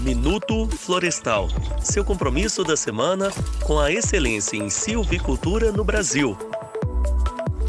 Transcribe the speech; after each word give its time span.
Minuto 0.00 0.66
Florestal. 0.66 1.48
Seu 1.82 2.02
compromisso 2.02 2.64
da 2.64 2.74
semana 2.74 3.30
com 3.66 3.78
a 3.78 3.92
excelência 3.92 4.56
em 4.56 4.70
silvicultura 4.70 5.70
no 5.70 5.84
Brasil. 5.84 6.38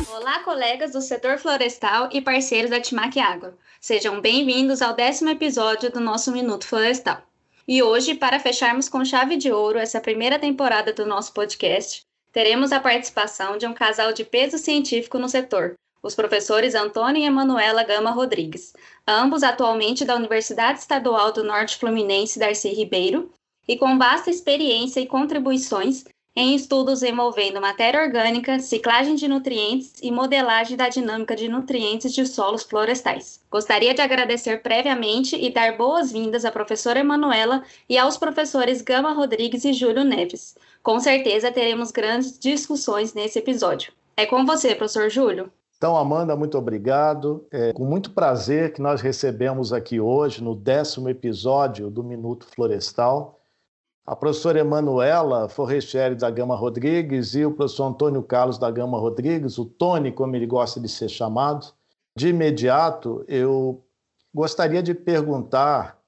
Olá, 0.10 0.40
colegas 0.40 0.94
do 0.94 1.02
setor 1.02 1.38
florestal 1.38 2.08
e 2.10 2.22
parceiros 2.22 2.72
da 2.72 2.80
Timac 2.80 3.20
Agro. 3.20 3.54
Sejam 3.82 4.22
bem-vindos 4.22 4.82
ao 4.82 4.94
décimo 4.94 5.30
episódio 5.30 5.92
do 5.92 6.00
nosso 6.00 6.32
Minuto 6.32 6.66
Florestal. 6.66 7.22
E 7.68 7.84
hoje, 7.84 8.16
para 8.16 8.40
fecharmos 8.40 8.88
com 8.88 9.04
chave 9.04 9.36
de 9.36 9.52
ouro 9.52 9.78
essa 9.78 10.00
primeira 10.00 10.40
temporada 10.40 10.94
do 10.94 11.06
nosso 11.06 11.34
podcast, 11.34 12.04
teremos 12.32 12.72
a 12.72 12.80
participação 12.80 13.58
de 13.58 13.68
um 13.68 13.74
casal 13.74 14.14
de 14.14 14.24
peso 14.24 14.58
científico 14.58 15.20
no 15.20 15.28
setor, 15.28 15.76
os 16.02 16.16
professores 16.16 16.76
Antônio 16.76 17.22
e 17.22 17.26
Emanuela 17.26 17.84
Gama 17.84 18.12
Rodrigues, 18.12 18.74
ambos 19.08 19.44
atualmente 19.44 20.04
da 20.06 20.16
Universidade 20.16 20.80
Estadual 20.80 21.32
do 21.32 21.44
Norte 21.44 21.78
Fluminense 21.78 22.40
Darcy 22.40 22.70
Ribeiro, 22.70 23.32
e 23.68 23.78
com 23.78 23.98
vasta 23.98 24.30
experiência 24.30 25.00
e 25.00 25.06
contribuições 25.06 26.04
em 26.36 26.56
estudos 26.56 27.04
envolvendo 27.04 27.60
matéria 27.60 28.02
orgânica, 28.02 28.58
ciclagem 28.60 29.16
de 29.16 29.28
nutrientes 29.28 29.96
e 30.02 30.10
modelagem 30.10 30.78
da 30.78 30.88
dinâmica 30.88 31.36
de 31.36 31.50
nutrientes 31.50 32.14
de 32.14 32.26
solos 32.26 32.64
florestais. 32.64 33.42
Gostaria 33.52 33.94
de 33.94 34.02
agradecer 34.02 34.62
previamente 34.62 35.36
e 35.36 35.52
dar 35.52 35.78
boas-vindas 35.78 36.46
à 36.46 36.52
professora 36.52 37.00
Emanuela 37.00 37.64
e 37.88 37.98
aos 37.98 38.18
professores 38.18 38.82
Gama 38.82 39.12
Rodrigues 39.12 39.66
e 39.66 39.74
Júlio 39.74 40.06
Neves. 40.06 40.56
Com 40.82 41.00
certeza 41.00 41.52
teremos 41.52 41.92
grandes 41.92 42.40
discussões 42.40 43.14
nesse 43.14 43.40
episódio. 43.40 43.92
É 44.16 44.26
com 44.26 44.46
você, 44.46 44.74
professor 44.74 45.10
Júlio. 45.10 45.52
Então, 45.82 45.98
Amanda, 45.98 46.36
muito 46.36 46.60
obrigado. 46.60 47.48
É 47.50 47.74
com 47.74 47.84
muito 47.84 48.12
prazer 48.12 48.72
que 48.72 48.80
nós 48.80 49.02
recebemos 49.02 49.74
aqui 49.74 50.00
hoje, 50.00 50.44
no 50.44 50.54
décimo 50.54 51.10
episódio 51.10 51.90
do 51.90 52.04
Minuto 52.04 52.46
Florestal, 52.46 53.40
a 54.06 54.16
professora 54.16 54.60
Emanuela 54.60 55.50
Forrestieri 55.50 56.14
da 56.14 56.30
Gama 56.30 56.56
Rodrigues 56.56 57.34
e 57.34 57.44
o 57.44 57.52
professor 57.52 57.86
Antônio 57.86 58.22
Carlos 58.22 58.60
da 58.60 58.70
Gama 58.70 59.00
Rodrigues, 59.00 59.58
o 59.58 59.66
Tony, 59.66 60.12
como 60.12 60.36
ele 60.36 60.46
gosta 60.46 60.80
de 60.80 60.88
ser 60.88 61.10
chamado. 61.10 61.74
De 62.16 62.28
imediato, 62.28 63.26
eu 63.28 63.84
gostaria 64.32 64.84
de 64.84 64.94
perguntar 64.94 66.00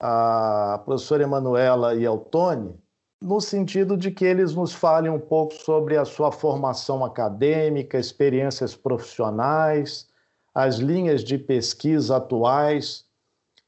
à 0.00 0.82
professora 0.84 1.22
Emanuela 1.22 1.94
e 1.94 2.04
ao 2.04 2.18
Tony 2.18 2.74
no 3.20 3.40
sentido 3.40 3.96
de 3.96 4.10
que 4.10 4.24
eles 4.24 4.54
nos 4.54 4.72
falem 4.72 5.10
um 5.10 5.20
pouco 5.20 5.54
sobre 5.54 5.96
a 5.96 6.04
sua 6.04 6.32
formação 6.32 7.04
acadêmica, 7.04 7.98
experiências 7.98 8.74
profissionais, 8.74 10.08
as 10.54 10.76
linhas 10.76 11.22
de 11.22 11.36
pesquisa 11.36 12.16
atuais 12.16 13.04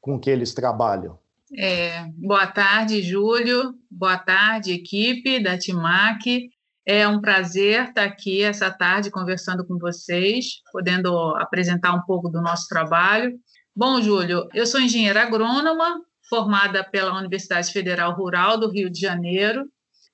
com 0.01 0.19
que 0.19 0.31
eles 0.31 0.55
trabalham. 0.55 1.19
É, 1.57 2.07
boa 2.17 2.47
tarde, 2.47 3.03
Júlio. 3.03 3.75
Boa 3.91 4.17
tarde, 4.17 4.73
equipe 4.73 5.43
da 5.43 5.59
TIMAC. 5.59 6.51
É 6.85 7.07
um 7.07 7.21
prazer 7.21 7.89
estar 7.89 8.05
aqui 8.05 8.43
essa 8.43 8.71
tarde 8.71 9.11
conversando 9.11 9.65
com 9.65 9.79
vocês, 9.79 10.63
podendo 10.73 11.15
apresentar 11.37 11.95
um 11.95 12.03
pouco 12.03 12.29
do 12.29 12.41
nosso 12.41 12.67
trabalho. 12.69 13.39
Bom, 13.77 14.01
Júlio, 14.01 14.49
eu 14.53 14.67
sou 14.67 14.81
engenheira 14.81 15.23
agrônoma, 15.23 16.01
formada 16.33 16.83
pela 16.83 17.19
Universidade 17.19 17.71
Federal 17.71 18.15
Rural 18.15 18.57
do 18.57 18.71
Rio 18.71 18.89
de 18.89 18.99
Janeiro. 18.99 19.67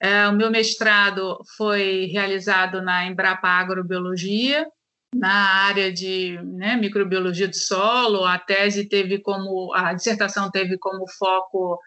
É, 0.02 0.26
o 0.26 0.32
meu 0.32 0.50
mestrado 0.50 1.38
foi 1.56 2.06
realizado 2.12 2.82
na 2.82 3.06
Embrapa 3.06 3.46
Agrobiologia, 3.46 4.66
na 5.14 5.32
área 5.66 5.92
de 5.92 6.36
né, 6.42 6.74
microbiologia 6.74 7.46
do 7.46 7.54
solo. 7.54 8.24
A 8.24 8.36
tese 8.36 8.88
teve 8.88 9.20
como, 9.20 9.72
a 9.72 9.94
dissertação 9.94 10.50
teve 10.50 10.76
como 10.76 11.08
foco 11.08 11.78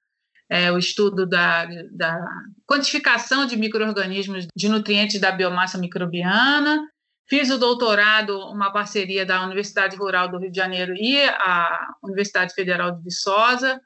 é, 0.49 0.71
o 0.71 0.77
estudo 0.77 1.27
da, 1.27 1.65
da 1.91 2.17
quantificação 2.65 3.45
de 3.45 3.57
micro-organismos 3.57 4.47
de 4.55 4.69
nutrientes 4.69 5.19
da 5.19 5.33
biomassa 5.33 5.77
microbiana. 5.77 6.79
Fiz 7.27 7.49
o 7.51 7.57
doutorado, 7.57 8.39
uma 8.47 8.71
parceria 8.71 9.25
da 9.25 9.43
Universidade 9.43 9.97
Rural 9.97 10.29
do 10.29 10.37
Rio 10.37 10.51
de 10.51 10.57
Janeiro 10.57 10.93
e 10.95 11.21
a 11.21 11.89
Universidade 12.01 12.53
Federal 12.53 12.91
de 12.91 13.03
Viçosa. 13.03 13.81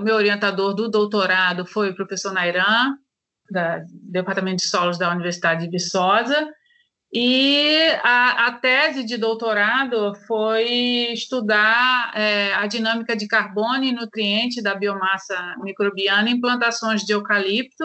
Meu 0.00 0.16
orientador 0.16 0.74
do 0.74 0.88
doutorado 0.88 1.64
foi 1.64 1.90
o 1.90 1.94
professor 1.94 2.32
Nairan, 2.32 2.96
do 3.50 4.10
Departamento 4.10 4.56
de 4.56 4.68
Solos 4.68 4.98
da 4.98 5.12
Universidade 5.12 5.64
de 5.64 5.70
Viçosa, 5.70 6.48
e 7.16 7.78
a, 8.02 8.48
a 8.48 8.52
tese 8.58 9.04
de 9.04 9.16
doutorado 9.16 10.16
foi 10.26 11.12
estudar 11.12 12.10
é, 12.12 12.52
a 12.54 12.66
dinâmica 12.66 13.16
de 13.16 13.28
carbono 13.28 13.84
e 13.84 13.92
nutriente 13.92 14.60
da 14.60 14.74
biomassa 14.74 15.54
microbiana 15.62 16.28
em 16.28 16.40
plantações 16.40 17.02
de 17.02 17.12
eucalipto 17.12 17.84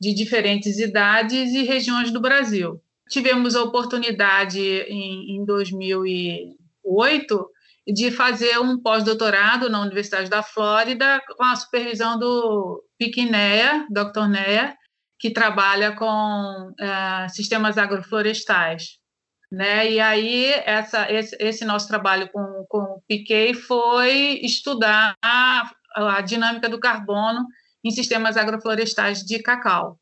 de 0.00 0.14
diferentes 0.14 0.78
idades 0.78 1.52
e 1.52 1.64
regiões 1.64 2.12
do 2.12 2.20
Brasil. 2.20 2.80
Tivemos 3.08 3.56
a 3.56 3.64
oportunidade 3.64 4.60
em, 4.60 5.36
em 5.36 5.44
2008 5.44 7.50
de 7.92 8.10
fazer 8.10 8.58
um 8.58 8.80
pós-doutorado 8.80 9.68
na 9.68 9.80
Universidade 9.80 10.30
da 10.30 10.42
Flórida 10.42 11.20
com 11.36 11.44
a 11.44 11.56
supervisão 11.56 12.18
do 12.18 12.84
Piquinéia, 12.98 13.86
Dr. 13.90 14.28
Neia, 14.28 14.76
que 15.18 15.30
trabalha 15.30 15.92
com 15.92 16.72
uh, 16.72 17.28
sistemas 17.28 17.76
agroflorestais. 17.76 18.98
Né? 19.50 19.92
E 19.92 20.00
aí, 20.00 20.46
essa, 20.64 21.10
esse, 21.10 21.36
esse, 21.40 21.64
nosso 21.64 21.88
trabalho 21.88 22.28
com, 22.32 22.64
com 22.68 22.78
o 22.78 23.02
Piquet 23.08 23.54
foi 23.54 24.40
estudar 24.42 25.14
a, 25.22 25.70
a 25.96 26.20
dinâmica 26.20 26.68
do 26.68 26.78
carbono 26.78 27.44
em 27.84 27.90
sistemas 27.90 28.36
agroflorestais 28.36 29.20
de 29.20 29.42
cacau. 29.42 29.98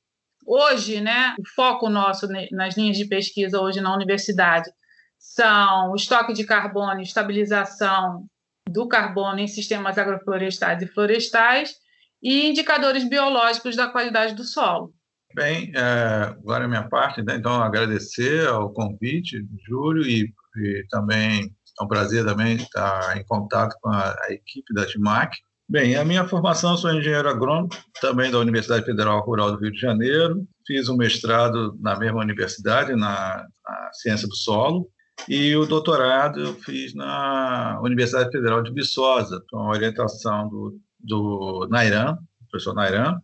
Hoje, 0.46 1.00
né, 1.00 1.34
o 1.38 1.46
foco 1.54 1.88
nosso 1.88 2.26
nas 2.52 2.76
linhas 2.76 2.96
de 2.96 3.06
pesquisa 3.06 3.60
hoje 3.60 3.80
na 3.80 3.94
universidade 3.94 4.70
são 5.18 5.92
o 5.92 5.96
estoque 5.96 6.32
de 6.32 6.44
carbono 6.44 7.00
estabilização 7.00 8.26
do 8.68 8.86
carbono 8.86 9.38
em 9.40 9.48
sistemas 9.48 9.98
agroflorestais 9.98 10.82
e 10.82 10.86
florestais 10.86 11.74
e 12.22 12.48
indicadores 12.48 13.08
biológicos 13.08 13.76
da 13.76 13.88
qualidade 13.88 14.34
do 14.34 14.44
solo. 14.44 14.92
Bem, 15.34 15.72
é, 15.74 16.34
agora 16.38 16.64
é 16.64 16.68
minha 16.68 16.88
parte, 16.88 17.22
né? 17.22 17.36
então 17.36 17.62
agradecer 17.62 18.48
ao 18.48 18.72
convite, 18.72 19.44
Júlio, 19.66 20.02
e, 20.06 20.32
e, 20.56 20.86
também 20.90 21.54
é 21.80 21.84
um 21.84 21.88
prazer 21.88 22.24
também 22.24 22.56
estar 22.56 23.16
em 23.16 23.24
contato 23.24 23.76
com 23.80 23.90
a, 23.90 24.16
a 24.24 24.32
equipe 24.32 24.74
da 24.74 24.86
TIMAC. 24.86 25.36
Bem, 25.68 25.96
a 25.96 26.04
minha 26.04 26.26
formação, 26.26 26.76
sou 26.76 26.92
engenheiro 26.92 27.28
agrônomo, 27.28 27.68
também 28.00 28.30
da 28.30 28.38
Universidade 28.38 28.86
Federal 28.86 29.20
Rural 29.20 29.52
do 29.52 29.58
Rio 29.58 29.70
de 29.70 29.78
Janeiro, 29.78 30.46
fiz 30.66 30.88
um 30.88 30.96
mestrado 30.96 31.76
na 31.78 31.96
mesma 31.96 32.20
universidade, 32.20 32.96
na, 32.96 33.46
na 33.66 33.90
ciência 33.92 34.26
do 34.26 34.34
solo, 34.34 34.88
e 35.26 35.56
o 35.56 35.66
doutorado 35.66 36.40
eu 36.40 36.54
fiz 36.54 36.94
na 36.94 37.80
Universidade 37.82 38.30
Federal 38.30 38.62
de 38.62 38.72
Viçosa, 38.72 39.42
com 39.50 39.58
a 39.58 39.70
orientação 39.70 40.48
do, 40.48 40.80
do 41.00 41.66
Nairan, 41.70 42.18
professor 42.50 42.74
Nairan, 42.74 43.18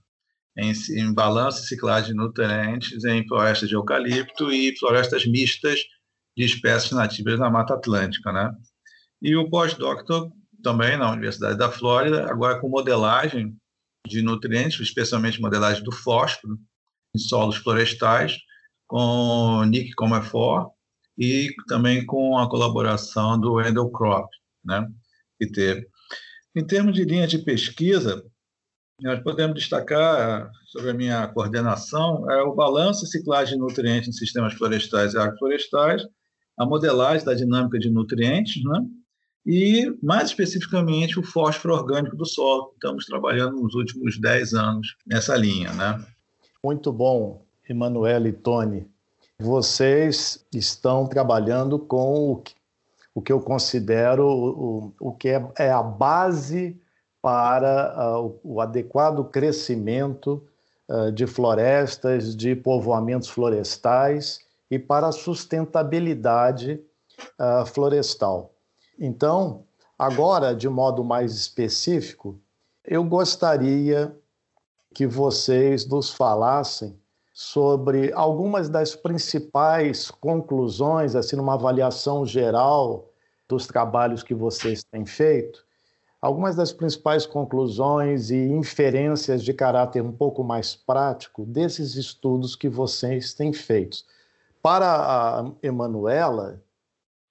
em, 0.57 0.73
em 0.97 1.13
balanço 1.13 1.65
e 1.65 1.67
ciclagem 1.67 2.11
de 2.11 2.17
nutrientes 2.17 3.05
em 3.05 3.27
florestas 3.27 3.69
de 3.69 3.75
eucalipto 3.75 4.53
e 4.53 4.77
florestas 4.79 5.27
mistas 5.27 5.81
de 6.37 6.45
espécies 6.45 6.93
nativas 6.93 7.39
da 7.39 7.51
Mata 7.51 7.75
Atlântica. 7.75 8.33
Né? 8.33 8.53
E 9.23 9.37
o 9.37 9.49
pós-doctor 9.49 10.31
também 10.63 10.97
na 10.97 11.11
Universidade 11.11 11.59
da 11.59 11.71
Flórida, 11.71 12.31
agora 12.31 12.59
com 12.61 12.69
modelagem 12.69 13.57
de 14.07 14.23
nutrientes, 14.23 14.81
especialmente 14.81 15.41
modelagem 15.41 15.83
do 15.83 15.93
fósforo 15.93 16.59
em 17.15 17.19
solos 17.19 17.57
florestais, 17.57 18.39
com 18.87 19.65
Nick 19.65 19.93
Comerfort, 19.95 20.71
e 21.19 21.55
também 21.69 22.05
com 22.05 22.39
a 22.39 22.49
colaboração 22.49 23.39
do 23.41 23.55
Wendell 23.55 23.91
Crop, 23.91 24.29
né, 24.65 24.89
que 25.39 25.47
teve. 25.47 25.87
Em 26.55 26.65
termos 26.65 26.95
de 26.95 27.05
linha 27.05 27.27
de 27.27 27.39
pesquisa, 27.39 28.25
nós 29.01 29.21
podemos 29.23 29.57
destacar 29.57 30.51
sobre 30.67 30.91
a 30.91 30.95
minha 30.95 31.27
coordenação 31.29 32.31
é 32.31 32.43
o 32.43 32.55
balanço 32.55 33.05
e 33.05 33.09
ciclagem 33.09 33.55
de 33.55 33.61
nutrientes 33.61 34.09
em 34.09 34.13
sistemas 34.13 34.55
florestais 34.55 35.15
e 35.15 35.19
agroflorestais, 35.19 36.03
a 36.57 36.65
modelagem 36.65 37.25
da 37.25 37.35
dinâmica 37.35 37.79
de 37.79 37.91
nutrientes, 37.91 38.63
né? 38.63 38.87
e, 39.45 39.93
mais 40.03 40.29
especificamente, 40.29 41.19
o 41.19 41.23
fósforo 41.23 41.75
orgânico 41.75 42.17
do 42.17 42.25
solo. 42.25 42.71
Estamos 42.75 43.05
trabalhando 43.05 43.61
nos 43.61 43.75
últimos 43.75 44.19
10 44.19 44.55
anos 44.55 44.97
nessa 45.07 45.37
linha. 45.37 45.73
Né? 45.73 46.05
Muito 46.63 46.93
bom, 46.93 47.45
Emanuele 47.69 48.29
e 48.29 48.33
Tony 48.33 48.94
vocês 49.39 50.45
estão 50.53 51.07
trabalhando 51.07 51.79
com 51.79 52.33
o 52.33 52.37
que, 52.37 52.55
o 53.15 53.21
que 53.21 53.33
eu 53.33 53.41
considero 53.41 54.27
o, 54.27 54.93
o 55.01 55.13
que 55.13 55.29
é, 55.29 55.47
é 55.59 55.71
a 55.71 55.83
base 55.83 56.81
para 57.21 58.21
uh, 58.21 58.41
o, 58.45 58.61
adequado 58.61 59.25
crescimento 59.25 60.47
uh, 60.89 61.11
de 61.11 61.27
florestas, 61.27 62.37
de 62.37 62.55
povoamentos 62.55 63.29
florestais 63.29 64.41
e 64.71 64.79
para 64.79 65.09
a 65.09 65.13
sustentabilidade 65.13 66.81
uh, 67.39 67.65
florestal. 67.67 68.53
Então, 68.99 69.65
agora, 69.99 70.55
de 70.55 70.69
modo 70.69 71.03
mais 71.03 71.33
específico, 71.33 72.39
Eu 72.87 73.03
gostaria 73.03 74.15
que 74.95 75.07
vocês 75.07 75.87
nos 75.87 76.11
falassem 76.11 77.01
sobre 77.37 78.13
algumas 78.13 78.69
das 78.69 78.95
principais 78.95 80.09
conclusões, 80.09 81.17
assim, 81.17 81.35
numa 81.35 81.55
avaliação 81.55 82.25
geral 82.25 83.11
dos 83.49 83.67
trabalhos 83.67 84.23
que 84.23 84.33
vocês 84.33 84.85
têm 84.85 85.05
feito, 85.05 85.67
algumas 86.23 86.55
das 86.55 86.73
principais 86.73 87.27
conclusões 87.27 88.31
e 88.31 88.37
inferências 88.37 89.43
de 89.43 89.53
caráter 89.53 90.01
um 90.01 90.13
pouco 90.13 90.45
mais 90.45 90.77
prático 90.77 91.45
desses 91.45 91.97
estudos 91.97 92.55
que 92.55 92.69
vocês 92.69 93.35
têm 93.35 93.53
feito. 93.53 93.99
Para 94.63 94.95
a 94.95 95.51
Emanuela, 95.61 96.63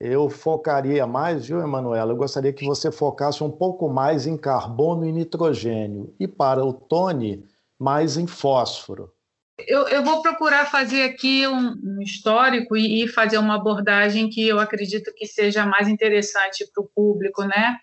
eu 0.01 0.29
focaria 0.29 1.07
mais, 1.07 1.45
viu, 1.45 1.61
Emanuela? 1.61 2.11
Eu 2.11 2.17
gostaria 2.17 2.51
que 2.51 2.65
você 2.65 2.91
focasse 2.91 3.41
um 3.41 3.49
pouco 3.49 3.87
mais 3.87 4.27
em 4.27 4.35
carbono 4.35 5.05
e 5.05 5.13
nitrogênio. 5.13 6.13
E 6.19 6.27
para 6.27 6.63
o 6.63 6.73
Tony, 6.73 7.45
mais 7.79 8.17
em 8.17 8.27
fósforo. 8.27 9.09
Eu, 9.57 9.87
eu 9.87 10.03
vou 10.03 10.21
procurar 10.21 10.65
fazer 10.65 11.03
aqui 11.03 11.47
um, 11.47 11.75
um 11.83 12.01
histórico 12.01 12.75
e, 12.75 13.03
e, 13.03 13.07
fazer 13.07 13.37
uma 13.37 13.55
abordagem 13.55 14.29
que 14.29 14.47
eu 14.47 14.59
acredito 14.59 15.13
que 15.15 15.27
seja 15.27 15.65
mais 15.65 15.87
interessante 15.87 16.65
para 16.73 16.83
o 16.83 16.89
público, 16.93 17.43
né? 17.43 17.77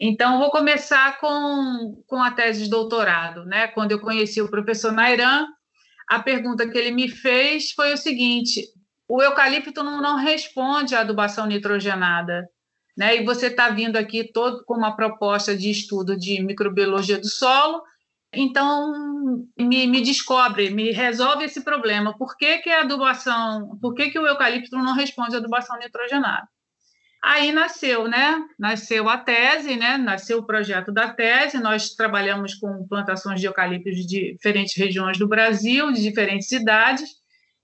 Então, 0.00 0.38
vou 0.38 0.50
começar 0.50 1.18
com, 1.18 2.02
com 2.06 2.22
a 2.22 2.30
tese 2.30 2.64
de 2.64 2.70
doutorado, 2.70 3.44
né? 3.44 3.66
Quando 3.68 3.90
eu 3.90 4.00
conheci 4.00 4.40
o 4.40 4.48
professor 4.48 4.92
Nairan, 4.92 5.44
a 6.08 6.20
pergunta 6.20 6.68
que 6.68 6.78
ele 6.78 6.92
me 6.92 7.08
fez 7.08 7.72
foi 7.72 7.92
o 7.92 7.98
seguinte: 7.98 8.68
o 9.08 9.20
eucalipto 9.20 9.82
não, 9.82 10.00
não 10.00 10.16
responde 10.16 10.94
à 10.94 11.00
adubação 11.00 11.46
nitrogenada, 11.46 12.48
né? 12.96 13.16
E 13.16 13.24
você 13.24 13.48
está 13.48 13.70
vindo 13.70 13.96
aqui 13.96 14.30
todo 14.32 14.64
com 14.64 14.74
uma 14.74 14.94
proposta 14.94 15.56
de 15.56 15.68
estudo 15.68 16.16
de 16.16 16.40
microbiologia 16.40 17.18
do 17.18 17.26
solo 17.26 17.82
então, 18.32 19.48
me, 19.58 19.86
me, 19.86 20.02
descobre, 20.02 20.70
me 20.70 20.92
resolve 20.92 21.44
esse 21.44 21.62
problema. 21.62 22.16
Por 22.16 22.36
que, 22.36 22.58
que 22.58 22.70
a 22.70 22.82
adubação, 22.82 23.78
por 23.80 23.94
que, 23.94 24.10
que 24.10 24.18
o 24.18 24.26
eucalipto 24.26 24.76
não 24.76 24.94
responde 24.94 25.34
à 25.34 25.38
adubação 25.38 25.78
nitrogenada? 25.78 26.46
Aí 27.22 27.50
nasceu, 27.50 28.06
né? 28.06 28.40
Nasceu 28.58 29.08
a 29.08 29.18
tese, 29.18 29.76
né? 29.76 29.96
Nasceu 29.96 30.38
o 30.38 30.46
projeto 30.46 30.92
da 30.92 31.12
tese. 31.12 31.58
Nós 31.58 31.90
trabalhamos 31.94 32.54
com 32.54 32.86
plantações 32.86 33.40
de 33.40 33.46
eucaliptos 33.46 33.96
de 33.96 34.34
diferentes 34.34 34.76
regiões 34.76 35.18
do 35.18 35.26
Brasil, 35.26 35.90
de 35.90 36.02
diferentes 36.02 36.48
cidades, 36.48 37.10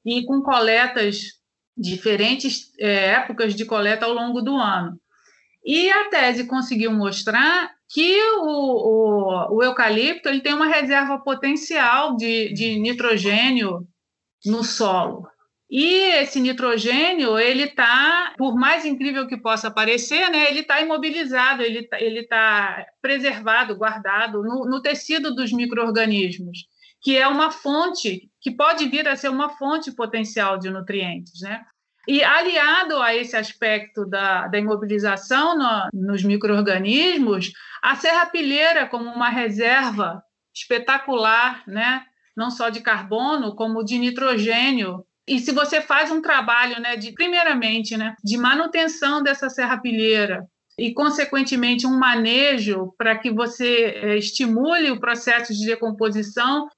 e 0.05 0.25
com 0.25 0.43
coletas, 0.43 1.39
diferentes 1.77 2.73
é, 2.79 3.11
épocas 3.13 3.55
de 3.55 3.65
coleta 3.65 4.07
ao 4.07 4.13
longo 4.13 4.41
do 4.41 4.57
ano. 4.57 4.99
E 5.65 5.91
a 5.91 6.09
tese 6.09 6.47
conseguiu 6.47 6.93
mostrar 6.93 7.74
que 7.89 8.21
o, 8.39 8.47
o, 8.47 9.57
o 9.57 9.63
eucalipto 9.63 10.29
ele 10.29 10.41
tem 10.41 10.55
uma 10.55 10.67
reserva 10.67 11.19
potencial 11.19 12.17
de, 12.17 12.53
de 12.53 12.79
nitrogênio 12.79 13.87
no 14.45 14.65
solo. 14.65 15.27
E 15.71 16.13
esse 16.21 16.41
nitrogênio, 16.41 17.39
ele 17.39 17.65
está, 17.65 18.35
por 18.37 18.55
mais 18.55 18.85
incrível 18.85 19.27
que 19.27 19.37
possa 19.37 19.71
parecer, 19.71 20.31
né, 20.31 20.49
ele 20.51 20.61
está 20.61 20.81
imobilizado, 20.81 21.63
ele 21.63 21.81
está 21.81 22.01
ele 22.01 22.23
tá 22.27 22.87
preservado, 23.01 23.77
guardado 23.77 24.43
no, 24.43 24.67
no 24.67 24.83
tecido 24.83 25.35
dos 25.35 25.53
micro-organismos, 25.53 26.67
que 27.01 27.17
é 27.17 27.27
uma 27.27 27.51
fonte, 27.51 28.31
que 28.41 28.51
pode 28.51 28.89
vir 28.89 29.09
a 29.09 29.17
ser 29.17 29.31
uma 29.31 29.49
fonte 29.49 29.91
potencial 29.91 30.59
de 30.59 30.71
nutrientes. 30.71 31.41
Né? 31.41 31.61
E 32.07 32.23
aliado 32.23 33.01
a 33.01 33.15
esse 33.15 33.37
aspecto 33.37 34.05
da, 34.07 34.47
da 34.49 34.59
imobilização 34.59 35.57
no, 35.57 35.89
nos 35.93 36.23
micro-organismos, 36.23 37.53
a 37.83 37.97
serrapilheira 37.97 38.87
como 38.87 39.11
uma 39.11 39.29
reserva 39.29 40.23
espetacular, 40.55 41.63
né? 41.67 42.05
não 42.37 42.51
só 42.51 42.69
de 42.69 42.81
carbono, 42.81 43.55
como 43.55 43.85
de 43.85 43.99
nitrogênio. 43.99 45.05
E 45.27 45.39
se 45.39 45.53
você 45.53 45.81
faz 45.81 46.11
um 46.11 46.21
trabalho, 46.21 46.81
né, 46.81 46.97
de, 46.97 47.13
primeiramente, 47.13 47.97
né, 47.97 48.15
de 48.23 48.37
manutenção 48.37 49.23
dessa 49.23 49.49
serrapilheira 49.49 50.47
e, 50.79 50.93
consequentemente, 50.93 51.87
um 51.87 51.99
manejo 51.99 52.93
para 52.99 53.17
que 53.17 53.31
você 53.31 53.95
é, 53.97 54.19
estimule 54.19 54.91
o 54.91 55.01
processo 55.01 55.55
de 55.55 55.65
decomposição, 55.65 56.69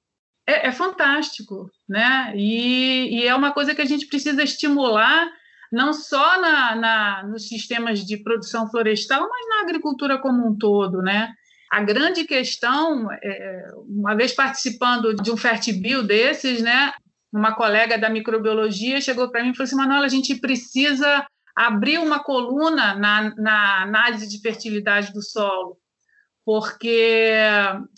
é, 0.47 0.67
é 0.67 0.71
fantástico, 0.71 1.69
né? 1.87 2.33
E, 2.35 3.19
e, 3.19 3.27
é 3.27 3.35
uma 3.35 3.51
coisa 3.51 3.75
que 3.75 3.81
a 3.81 3.85
gente 3.85 4.07
precisa 4.07 4.41
estimular 4.41 5.27
não 5.71 5.91
só 5.91 6.39
na, 6.39 6.75
na, 6.75 7.23
nos 7.23 7.49
sistemas 7.49 8.05
de 8.05 8.17
produção 8.23 8.69
florestal, 8.69 9.27
mas 9.29 9.49
na 9.49 9.61
agricultura 9.61 10.17
como 10.17 10.47
um 10.47 10.57
todo, 10.57 11.01
né? 11.01 11.33
A 11.69 11.83
grande 11.83 12.23
questão, 12.23 13.11
é, 13.11 13.69
uma 13.85 14.15
vez 14.15 14.31
participando 14.31 15.13
de 15.13 15.29
um 15.29 15.35
Fertibio 15.35 16.01
desses, 16.01 16.61
né, 16.61 16.93
uma 17.31 17.53
colega 17.53 17.97
da 17.97 18.09
microbiologia 18.09 19.01
chegou 19.01 19.29
para 19.29 19.43
mim 19.43 19.49
e 19.49 19.53
falou 19.53 19.65
assim, 19.65 19.75
Manuela, 19.75 20.05
a 20.05 20.09
gente 20.09 20.35
precisa 20.35 21.27
abrir 21.53 21.97
uma 21.97 22.23
coluna 22.23 22.95
na, 22.95 23.35
na 23.35 23.81
análise 23.81 24.29
de 24.29 24.39
fertilidade 24.39 25.11
do 25.11 25.21
solo, 25.21 25.77
porque 26.47 27.33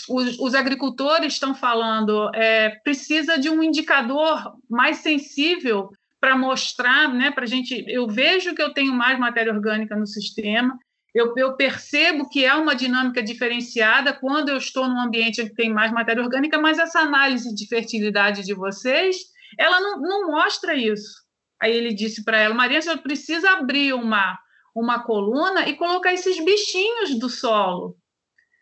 os, 0.10 0.40
os 0.40 0.56
agricultores 0.56 1.34
estão 1.34 1.54
falando 1.54 2.32
é, 2.34 2.72
precisa 2.84 3.38
de 3.38 3.48
um 3.48 3.62
indicador 3.62 4.56
mais 4.68 4.98
sensível 4.98 5.92
para 6.20 6.36
mostrar, 6.36 7.14
né, 7.14 7.30
para 7.30 7.46
gente. 7.46 7.86
Eu 7.88 8.08
vejo 8.08 8.56
que 8.56 8.62
eu 8.64 8.74
tenho 8.74 8.92
mais 8.92 9.20
matéria 9.20 9.54
orgânica 9.54 9.96
no 9.96 10.08
sistema, 10.08 10.76
eu, 11.14 11.32
eu, 11.38 11.56
percebo 11.58 12.28
que 12.28 12.44
é 12.44 12.56
uma 12.56 12.76
dinâmica 12.76 13.22
diferenciada 13.22 14.14
quando 14.14 14.50
eu 14.50 14.58
estou 14.58 14.88
num 14.88 15.00
ambiente 15.00 15.44
que 15.44 15.54
tem 15.54 15.72
mais 15.72 15.92
matéria 15.92 16.24
orgânica, 16.24 16.58
mas 16.58 16.80
essa 16.80 17.02
análise 17.02 17.54
de 17.54 17.68
fertilidade 17.68 18.44
de 18.44 18.56
vocês, 18.56 19.18
ela 19.60 19.80
não, 19.80 20.02
não 20.02 20.32
mostra 20.32 20.74
isso. 20.74 21.24
Aí 21.62 21.72
ele 21.72 21.94
disse 21.94 22.24
para 22.24 22.40
ela, 22.40 22.56
Maria, 22.56 22.82
você 22.82 22.98
precisa 22.98 23.52
abrir 23.52 23.94
uma, 23.94 24.36
uma 24.76 25.04
coluna 25.04 25.70
e 25.70 25.76
colocar 25.76 26.12
esses 26.12 26.44
bichinhos 26.44 27.20
do 27.20 27.30
solo 27.30 27.99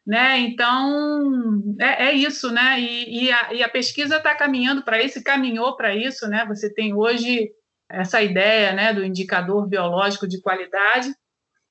né? 0.08 0.40
Então, 0.40 1.76
é, 1.82 2.06
é 2.06 2.14
isso, 2.14 2.50
né? 2.50 2.80
E, 2.80 3.26
e, 3.26 3.32
a, 3.32 3.54
e 3.54 3.62
a 3.62 3.68
pesquisa 3.68 4.16
está 4.16 4.34
caminhando 4.34 4.82
para 4.82 5.04
isso, 5.04 5.22
caminhou 5.22 5.76
para 5.76 5.94
isso, 5.94 6.30
né? 6.30 6.46
Você 6.48 6.74
tem 6.74 6.94
hoje 6.94 7.50
essa 7.90 8.22
ideia 8.22 8.72
né, 8.72 8.94
do 8.94 9.04
indicador 9.04 9.68
biológico 9.68 10.26
de 10.26 10.42
qualidade. 10.42 11.14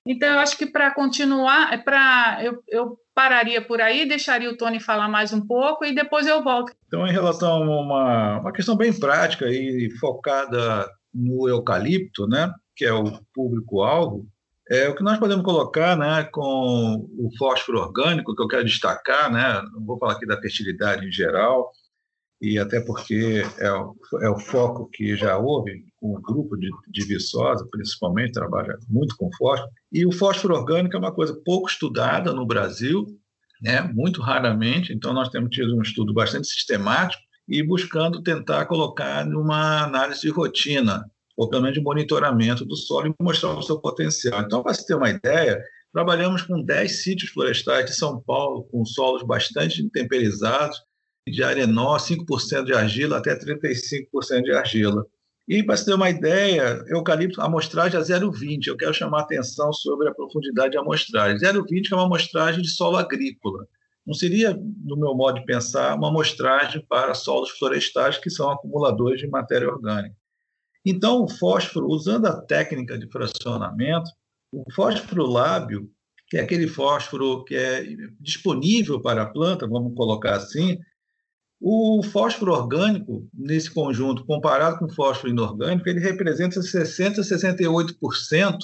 Então, 0.06 0.34
eu 0.34 0.38
acho 0.38 0.56
que 0.56 0.66
para 0.66 0.90
continuar, 0.90 1.72
é 1.72 1.78
para 1.78 2.38
eu, 2.42 2.62
eu 2.68 2.98
pararia 3.14 3.60
por 3.62 3.80
aí, 3.80 4.06
deixaria 4.06 4.50
o 4.50 4.56
Tony 4.56 4.80
falar 4.80 5.08
mais 5.08 5.32
um 5.32 5.44
pouco 5.44 5.84
e 5.86 5.94
depois 5.94 6.26
eu 6.26 6.44
volto. 6.44 6.72
Então, 6.86 7.06
em 7.06 7.12
relação 7.12 7.50
a 7.50 7.80
uma, 7.80 8.40
uma 8.40 8.52
questão 8.52 8.76
bem 8.76 8.92
prática 8.92 9.46
e 9.48 9.90
focada 9.98 10.86
no 11.12 11.48
eucalipto, 11.48 12.26
né, 12.28 12.52
que 12.76 12.84
é 12.84 12.92
o 12.92 13.18
público-alvo, 13.34 14.26
é, 14.68 14.88
o 14.88 14.96
que 14.96 15.02
nós 15.02 15.18
podemos 15.18 15.44
colocar 15.44 15.96
né, 15.96 16.24
com 16.24 17.08
o 17.18 17.30
fósforo 17.38 17.78
orgânico, 17.78 18.34
que 18.34 18.42
eu 18.42 18.48
quero 18.48 18.64
destacar, 18.64 19.30
né, 19.30 19.62
não 19.72 19.84
vou 19.84 19.98
falar 19.98 20.14
aqui 20.14 20.26
da 20.26 20.40
fertilidade 20.40 21.06
em 21.06 21.12
geral, 21.12 21.70
e 22.40 22.58
até 22.58 22.80
porque 22.80 23.44
é 23.58 23.72
o, 23.72 23.94
é 24.20 24.28
o 24.28 24.38
foco 24.38 24.90
que 24.92 25.16
já 25.16 25.38
houve 25.38 25.84
com 25.96 26.14
o 26.14 26.20
grupo 26.20 26.56
de, 26.56 26.68
de 26.88 27.04
Viçosa, 27.04 27.66
principalmente, 27.70 28.32
trabalha 28.32 28.76
muito 28.88 29.16
com 29.16 29.30
fósforo. 29.38 29.70
E 29.90 30.04
o 30.04 30.12
fósforo 30.12 30.54
orgânico 30.54 30.96
é 30.96 30.98
uma 30.98 31.14
coisa 31.14 31.40
pouco 31.44 31.68
estudada 31.68 32.32
no 32.32 32.44
Brasil, 32.44 33.06
né, 33.62 33.80
muito 33.82 34.20
raramente, 34.20 34.92
então 34.92 35.12
nós 35.12 35.28
temos 35.28 35.50
tido 35.50 35.76
um 35.76 35.82
estudo 35.82 36.12
bastante 36.12 36.48
sistemático 36.48 37.22
e 37.48 37.62
buscando 37.62 38.22
tentar 38.22 38.66
colocar 38.66 39.24
numa 39.24 39.84
análise 39.84 40.22
de 40.22 40.30
rotina 40.30 41.04
ou 41.36 41.48
pelo 41.48 41.62
menos 41.62 41.76
de 41.76 41.82
monitoramento 41.82 42.64
do 42.64 42.76
solo 42.76 43.08
e 43.08 43.22
mostrar 43.22 43.50
o 43.50 43.62
seu 43.62 43.78
potencial. 43.78 44.40
Então, 44.40 44.62
para 44.62 44.74
se 44.74 44.86
ter 44.86 44.94
uma 44.94 45.10
ideia, 45.10 45.62
trabalhamos 45.92 46.42
com 46.42 46.62
10 46.62 47.02
sítios 47.02 47.30
florestais 47.30 47.86
de 47.86 47.94
São 47.94 48.20
Paulo, 48.20 48.64
com 48.64 48.84
solos 48.84 49.22
bastante 49.22 49.88
temperizados, 49.90 50.78
de 51.28 51.42
arenó, 51.42 51.96
5% 51.96 52.64
de 52.64 52.72
argila 52.72 53.18
até 53.18 53.36
35% 53.36 54.42
de 54.42 54.52
argila. 54.52 55.04
E, 55.48 55.62
para 55.62 55.76
se 55.76 55.84
ter 55.84 55.94
uma 55.94 56.10
ideia, 56.10 56.84
eucalipto, 56.88 57.40
a 57.40 57.44
amostragem 57.44 58.00
é 58.00 58.02
0,20. 58.02 58.66
Eu 58.66 58.76
quero 58.76 58.94
chamar 58.94 59.20
a 59.20 59.22
atenção 59.22 59.72
sobre 59.72 60.08
a 60.08 60.14
profundidade 60.14 60.72
de 60.72 60.78
amostragem. 60.78 61.38
0,20 61.38 61.92
é 61.92 61.94
uma 61.94 62.06
amostragem 62.06 62.62
de 62.62 62.68
solo 62.68 62.96
agrícola. 62.96 63.66
Não 64.04 64.14
seria, 64.14 64.54
no 64.84 64.96
meu 64.96 65.14
modo 65.14 65.40
de 65.40 65.46
pensar, 65.46 65.96
uma 65.96 66.08
amostragem 66.08 66.84
para 66.88 67.14
solos 67.14 67.50
florestais 67.50 68.18
que 68.18 68.30
são 68.30 68.50
acumuladores 68.50 69.20
de 69.20 69.28
matéria 69.28 69.68
orgânica. 69.68 70.14
Então, 70.88 71.24
o 71.24 71.28
fósforo, 71.28 71.88
usando 71.88 72.26
a 72.26 72.40
técnica 72.40 72.96
de 72.96 73.10
fracionamento, 73.10 74.08
o 74.52 74.62
fósforo 74.72 75.26
lábio, 75.26 75.90
que 76.28 76.36
é 76.36 76.40
aquele 76.40 76.68
fósforo 76.68 77.44
que 77.44 77.56
é 77.56 77.84
disponível 78.20 79.00
para 79.02 79.22
a 79.22 79.26
planta, 79.26 79.66
vamos 79.66 79.96
colocar 79.96 80.36
assim, 80.36 80.78
o 81.60 82.02
fósforo 82.04 82.52
orgânico, 82.52 83.28
nesse 83.34 83.68
conjunto, 83.68 84.24
comparado 84.24 84.78
com 84.78 84.84
o 84.84 84.94
fósforo 84.94 85.32
inorgânico, 85.32 85.88
ele 85.88 85.98
representa 85.98 86.60
60% 86.60 87.18
a 87.18 87.22
68% 87.22 88.58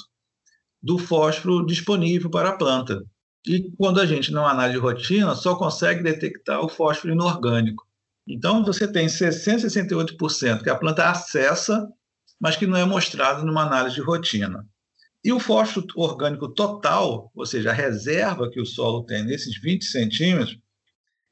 do 0.81 0.97
fósforo 0.97 1.65
disponível 1.65 2.29
para 2.29 2.49
a 2.49 2.57
planta. 2.57 3.03
E 3.45 3.69
quando 3.77 3.99
a 3.99 4.05
gente, 4.05 4.31
numa 4.31 4.51
análise 4.51 4.79
de 4.79 4.81
rotina, 4.81 5.35
só 5.35 5.55
consegue 5.55 6.03
detectar 6.03 6.63
o 6.63 6.69
fósforo 6.69 7.13
inorgânico. 7.13 7.83
Então, 8.25 8.63
você 8.63 8.87
tem 8.87 9.07
668% 9.07 10.63
que 10.63 10.69
a 10.69 10.75
planta 10.77 11.09
acessa, 11.09 11.85
mas 12.43 12.57
que 12.57 12.67
não 12.67 12.75
é 12.75 12.83
mostrado 12.83 13.45
numa 13.45 13.63
análise 13.63 13.95
de 13.95 14.01
rotina. 14.01 14.67
E 15.23 15.31
o 15.31 15.39
fósforo 15.39 15.87
orgânico 15.95 16.49
total, 16.49 17.31
ou 17.33 17.45
seja, 17.45 17.69
a 17.69 17.73
reserva 17.73 18.51
que 18.51 18.59
o 18.59 18.65
solo 18.65 19.05
tem 19.05 19.23
nesses 19.23 19.57
20 19.61 19.85
centímetros, 19.85 20.59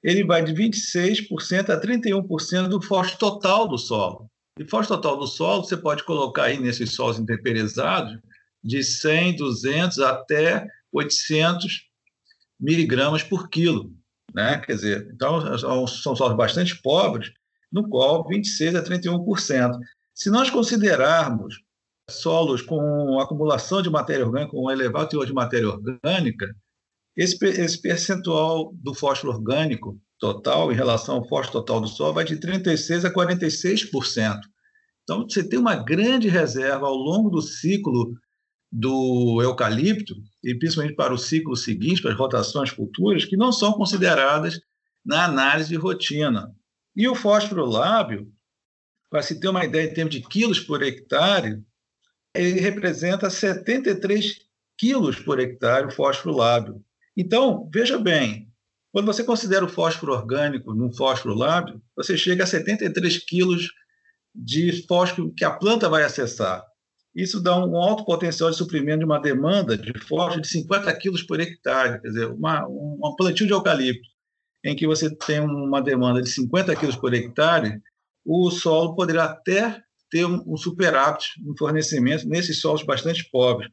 ele 0.01 0.23
vai 0.23 0.41
de 0.41 0.53
26% 0.53 1.69
a 1.69 1.81
31% 1.81 2.69
do 2.69 2.81
fósforo 2.81 3.19
total 3.19 3.67
do 3.67 3.77
solo. 3.77 4.31
E 4.57 4.63
fósforo 4.65 5.01
total 5.01 5.19
do 5.19 5.27
solo, 5.27 5.65
você 5.65 5.75
pode 5.75 6.05
colocar 6.05 6.43
aí 6.43 6.57
nesses 6.57 6.93
solos 6.93 7.19
intemperizados 7.19 8.17
de 8.63 8.81
100, 8.81 9.35
200 9.35 9.99
até 9.99 10.65
800 10.93 11.89
miligramas 12.57 13.21
por 13.21 13.49
quilo. 13.49 13.91
Né? 14.33 14.59
Quer 14.59 14.75
dizer, 14.75 15.11
então 15.13 15.57
são 15.57 16.15
solos 16.15 16.37
bastante 16.37 16.81
pobres, 16.81 17.33
no 17.69 17.89
qual 17.89 18.25
26 18.25 18.75
a 18.75 18.81
31%. 18.81 19.77
Se 20.13 20.29
nós 20.29 20.49
considerarmos 20.49 21.55
solos 22.09 22.61
com 22.61 23.19
acumulação 23.19 23.81
de 23.81 23.89
matéria 23.89 24.25
orgânica, 24.25 24.51
com 24.51 24.65
um 24.65 24.71
elevado 24.71 25.09
teor 25.09 25.25
de 25.25 25.33
matéria 25.33 25.69
orgânica, 25.69 26.47
esse, 27.15 27.37
esse 27.45 27.81
percentual 27.81 28.73
do 28.75 28.93
fósforo 28.93 29.33
orgânico 29.33 29.99
total 30.19 30.71
em 30.71 30.75
relação 30.75 31.15
ao 31.15 31.27
fósforo 31.27 31.59
total 31.59 31.81
do 31.81 31.87
solo 31.87 32.13
vai 32.13 32.23
de 32.23 32.37
36% 32.37 33.05
a 33.05 33.13
46%. 33.13 34.39
Então, 35.03 35.23
você 35.27 35.43
tem 35.47 35.59
uma 35.59 35.75
grande 35.75 36.29
reserva 36.29 36.85
ao 36.85 36.95
longo 36.95 37.29
do 37.29 37.41
ciclo 37.41 38.13
do 38.71 39.41
eucalipto, 39.41 40.15
e 40.43 40.55
principalmente 40.55 40.95
para 40.95 41.13
o 41.13 41.17
ciclo 41.17 41.55
seguinte, 41.57 42.01
para 42.01 42.11
as 42.11 42.17
rotações 42.17 42.69
futuras, 42.69 43.25
que 43.25 43.35
não 43.35 43.51
são 43.51 43.73
consideradas 43.73 44.59
na 45.03 45.25
análise 45.25 45.69
de 45.69 45.75
rotina. 45.75 46.55
E 46.95 47.07
o 47.07 47.15
fósforo 47.15 47.65
lábio, 47.65 48.31
para 49.11 49.21
se 49.21 49.39
ter 49.39 49.49
uma 49.49 49.65
ideia 49.65 49.89
em 49.89 49.93
termos 49.93 50.15
de 50.15 50.21
quilos 50.21 50.61
por 50.61 50.81
hectare, 50.81 51.61
ele 52.33 52.61
representa 52.61 53.29
73 53.29 54.37
quilos 54.77 55.19
por 55.19 55.37
hectare 55.37 55.85
o 55.85 55.91
fósforo 55.91 56.37
lábio. 56.37 56.81
Então, 57.15 57.69
veja 57.73 57.99
bem, 57.99 58.49
quando 58.89 59.07
você 59.07 59.21
considera 59.21 59.65
o 59.65 59.69
fósforo 59.69 60.13
orgânico 60.13 60.73
num 60.73 60.93
fósforo 60.93 61.35
lábio, 61.35 61.81
você 61.93 62.17
chega 62.17 62.45
a 62.45 62.47
73 62.47 63.17
quilos 63.25 63.69
de 64.33 64.85
fósforo 64.87 65.33
que 65.35 65.43
a 65.43 65.51
planta 65.51 65.89
vai 65.89 66.03
acessar. 66.03 66.65
Isso 67.13 67.43
dá 67.43 67.57
um 67.57 67.75
alto 67.75 68.05
potencial 68.05 68.49
de 68.49 68.55
suprimento 68.55 68.99
de 68.99 69.05
uma 69.05 69.19
demanda 69.19 69.77
de 69.77 69.91
fósforo 69.99 70.41
de 70.41 70.47
50 70.47 70.93
quilos 70.95 71.21
por 71.21 71.41
hectare, 71.41 72.01
quer 72.01 72.07
dizer, 72.07 72.27
uma, 72.27 72.65
um 72.65 73.13
plantio 73.17 73.45
de 73.45 73.51
eucalipto 73.51 74.09
em 74.63 74.73
que 74.73 74.87
você 74.87 75.13
tem 75.13 75.41
uma 75.41 75.81
demanda 75.81 76.21
de 76.21 76.29
50 76.29 76.73
quilos 76.77 76.95
por 76.95 77.13
hectare, 77.13 77.81
o 78.25 78.49
solo 78.51 78.95
poderá 78.95 79.25
até 79.25 79.81
ter 80.09 80.25
um 80.25 80.57
superávit 80.57 81.29
no 81.41 81.57
fornecimento 81.57 82.27
nesses 82.27 82.59
solos 82.59 82.83
bastante 82.83 83.29
pobres. 83.31 83.71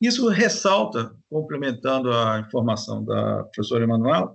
Isso 0.00 0.28
ressalta, 0.28 1.12
complementando 1.28 2.10
a 2.12 2.40
informação 2.40 3.04
da 3.04 3.44
professora 3.44 3.84
Emanuela, 3.84 4.32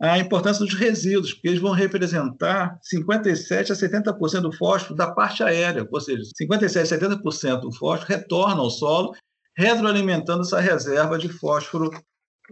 a 0.00 0.18
importância 0.18 0.64
dos 0.64 0.74
resíduos, 0.74 1.32
porque 1.32 1.48
eles 1.48 1.60
vão 1.60 1.72
representar 1.72 2.78
57 2.82 3.72
a 3.72 3.74
70% 3.74 4.40
do 4.40 4.52
fósforo 4.52 4.94
da 4.94 5.10
parte 5.12 5.42
aérea, 5.42 5.86
ou 5.90 6.00
seja, 6.00 6.22
57 6.36 6.94
a 6.94 6.98
70% 6.98 7.60
do 7.60 7.72
fósforo 7.72 8.08
retorna 8.08 8.60
ao 8.60 8.70
solo, 8.70 9.14
retroalimentando 9.56 10.42
essa 10.42 10.60
reserva 10.60 11.16
de 11.16 11.28
fósforo 11.28 11.90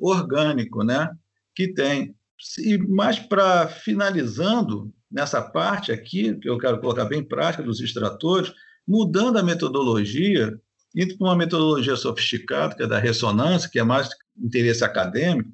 orgânico, 0.00 0.84
né, 0.84 1.10
que 1.54 1.74
tem. 1.74 2.14
E 2.58 2.78
mais 2.78 3.18
para 3.18 3.68
finalizando 3.68 4.92
nessa 5.12 5.42
parte 5.42 5.92
aqui, 5.92 6.34
que 6.36 6.48
eu 6.48 6.58
quero 6.58 6.80
colocar 6.80 7.04
bem 7.04 7.22
prática 7.22 7.62
dos 7.62 7.80
extratores, 7.80 8.52
mudando 8.86 9.38
a 9.38 9.42
metodologia, 9.42 10.58
indo 10.94 11.16
para 11.16 11.26
uma 11.28 11.36
metodologia 11.36 11.96
sofisticada, 11.96 12.74
que 12.74 12.82
é 12.82 12.86
da 12.86 12.98
ressonância, 12.98 13.68
que 13.70 13.78
é 13.78 13.84
mais 13.84 14.08
interesse 14.36 14.82
acadêmico, 14.84 15.50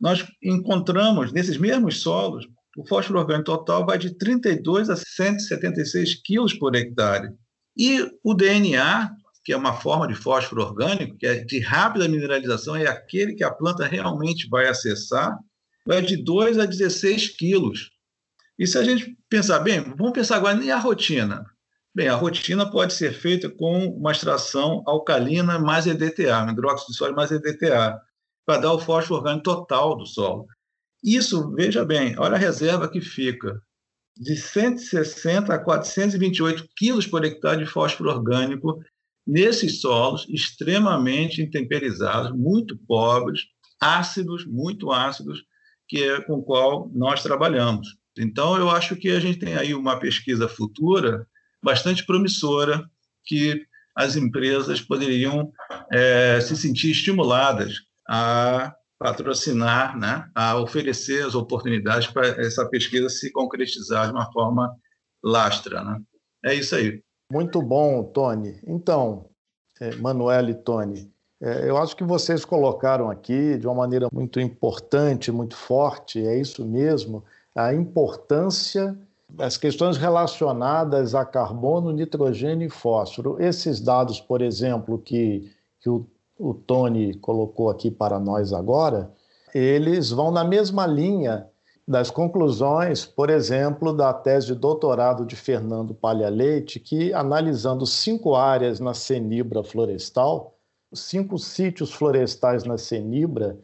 nós 0.00 0.26
encontramos 0.42 1.32
nesses 1.32 1.56
mesmos 1.56 2.00
solos 2.00 2.46
o 2.78 2.86
fósforo 2.86 3.18
orgânico 3.18 3.46
total 3.46 3.84
vai 3.84 3.98
de 3.98 4.16
32 4.16 4.88
a 4.88 4.94
176 4.94 6.22
quilos 6.22 6.54
por 6.54 6.76
hectare. 6.76 7.28
E 7.76 8.08
o 8.22 8.32
DNA, 8.34 9.10
que 9.44 9.52
é 9.52 9.56
uma 9.56 9.72
forma 9.72 10.06
de 10.06 10.14
fósforo 10.14 10.62
orgânico, 10.62 11.16
que 11.16 11.26
é 11.26 11.42
de 11.42 11.58
rápida 11.58 12.08
mineralização, 12.08 12.76
é 12.76 12.86
aquele 12.86 13.34
que 13.34 13.42
a 13.42 13.50
planta 13.50 13.84
realmente 13.84 14.48
vai 14.48 14.68
acessar, 14.68 15.36
vai 15.84 16.00
de 16.00 16.22
2 16.22 16.56
a 16.60 16.66
16 16.66 17.36
quilos. 17.36 17.90
E 18.58 18.66
se 18.66 18.76
a 18.76 18.82
gente 18.82 19.16
pensar 19.28 19.60
bem, 19.60 19.80
vamos 19.80 20.12
pensar 20.12 20.36
agora 20.36 20.54
nem 20.56 20.70
a 20.70 20.78
rotina. 20.78 21.44
Bem, 21.94 22.08
a 22.08 22.16
rotina 22.16 22.70
pode 22.70 22.92
ser 22.92 23.12
feita 23.12 23.48
com 23.48 23.86
uma 23.86 24.12
extração 24.12 24.82
alcalina 24.86 25.58
mais 25.58 25.86
EDTA, 25.86 26.46
hidróxido 26.50 26.92
de 26.92 26.98
sódio 26.98 27.16
mais 27.16 27.30
EDTA 27.30 28.00
para 28.44 28.60
dar 28.60 28.72
o 28.72 28.78
fósforo 28.78 29.20
orgânico 29.20 29.44
total 29.44 29.96
do 29.96 30.06
solo. 30.06 30.46
Isso, 31.02 31.52
veja 31.52 31.84
bem, 31.84 32.18
olha 32.18 32.34
a 32.34 32.38
reserva 32.38 32.88
que 32.88 33.00
fica 33.00 33.62
de 34.16 34.36
160 34.36 35.54
a 35.54 35.58
428 35.58 36.68
quilos 36.76 37.06
por 37.06 37.24
hectare 37.24 37.64
de 37.64 37.70
fósforo 37.70 38.10
orgânico 38.10 38.82
nesses 39.24 39.80
solos 39.80 40.26
extremamente 40.28 41.40
intemperizados, 41.40 42.36
muito 42.36 42.76
pobres, 42.76 43.42
ácidos, 43.80 44.44
muito 44.46 44.90
ácidos, 44.90 45.44
que 45.86 46.02
é 46.02 46.20
com 46.22 46.34
o 46.34 46.42
qual 46.42 46.90
nós 46.92 47.22
trabalhamos. 47.22 47.86
Então, 48.18 48.56
eu 48.56 48.70
acho 48.70 48.96
que 48.96 49.10
a 49.10 49.20
gente 49.20 49.38
tem 49.38 49.54
aí 49.56 49.74
uma 49.74 49.98
pesquisa 49.98 50.48
futura 50.48 51.26
bastante 51.62 52.04
promissora, 52.04 52.84
que 53.24 53.62
as 53.94 54.16
empresas 54.16 54.80
poderiam 54.80 55.52
é, 55.92 56.40
se 56.40 56.56
sentir 56.56 56.90
estimuladas 56.90 57.74
a 58.08 58.74
patrocinar, 58.98 59.96
né, 59.96 60.28
a 60.34 60.56
oferecer 60.56 61.24
as 61.24 61.34
oportunidades 61.34 62.08
para 62.08 62.28
essa 62.40 62.68
pesquisa 62.68 63.08
se 63.08 63.30
concretizar 63.30 64.06
de 64.06 64.12
uma 64.12 64.30
forma 64.32 64.74
lastra. 65.22 65.84
Né? 65.84 66.00
É 66.44 66.54
isso 66.54 66.74
aí. 66.74 67.02
Muito 67.30 67.60
bom, 67.62 68.02
Tony. 68.04 68.58
Então, 68.66 69.28
é, 69.80 69.94
Manuel 69.96 70.48
e 70.48 70.54
Tony, 70.54 71.12
é, 71.40 71.68
eu 71.68 71.76
acho 71.76 71.94
que 71.94 72.02
vocês 72.02 72.44
colocaram 72.44 73.10
aqui 73.10 73.56
de 73.58 73.66
uma 73.66 73.74
maneira 73.74 74.08
muito 74.12 74.40
importante, 74.40 75.30
muito 75.30 75.56
forte, 75.56 76.24
é 76.24 76.38
isso 76.38 76.64
mesmo, 76.66 77.24
a 77.58 77.74
importância 77.74 78.96
das 79.28 79.56
questões 79.56 79.96
relacionadas 79.96 81.14
a 81.14 81.24
carbono, 81.24 81.92
nitrogênio 81.92 82.66
e 82.66 82.70
fósforo. 82.70 83.36
Esses 83.40 83.80
dados, 83.80 84.20
por 84.20 84.40
exemplo, 84.40 84.98
que, 84.98 85.50
que 85.80 85.90
o 85.90 86.06
o 86.38 86.54
Tony 86.54 87.14
colocou 87.14 87.68
aqui 87.68 87.90
para 87.90 88.20
nós 88.20 88.52
agora, 88.52 89.10
eles 89.52 90.10
vão 90.10 90.30
na 90.30 90.44
mesma 90.44 90.86
linha 90.86 91.48
das 91.86 92.10
conclusões, 92.10 93.04
por 93.04 93.30
exemplo, 93.30 93.92
da 93.92 94.12
tese 94.12 94.48
de 94.48 94.54
doutorado 94.54 95.24
de 95.24 95.34
Fernando 95.34 95.94
Palha 95.94 96.28
Leite, 96.28 96.78
que, 96.78 97.12
analisando 97.14 97.86
cinco 97.86 98.36
áreas 98.36 98.78
na 98.78 98.94
Cenibra 98.94 99.64
florestal, 99.64 100.54
cinco 100.92 101.38
sítios 101.38 101.92
florestais 101.92 102.64
na 102.64 102.76
Cenibra, 102.76 103.58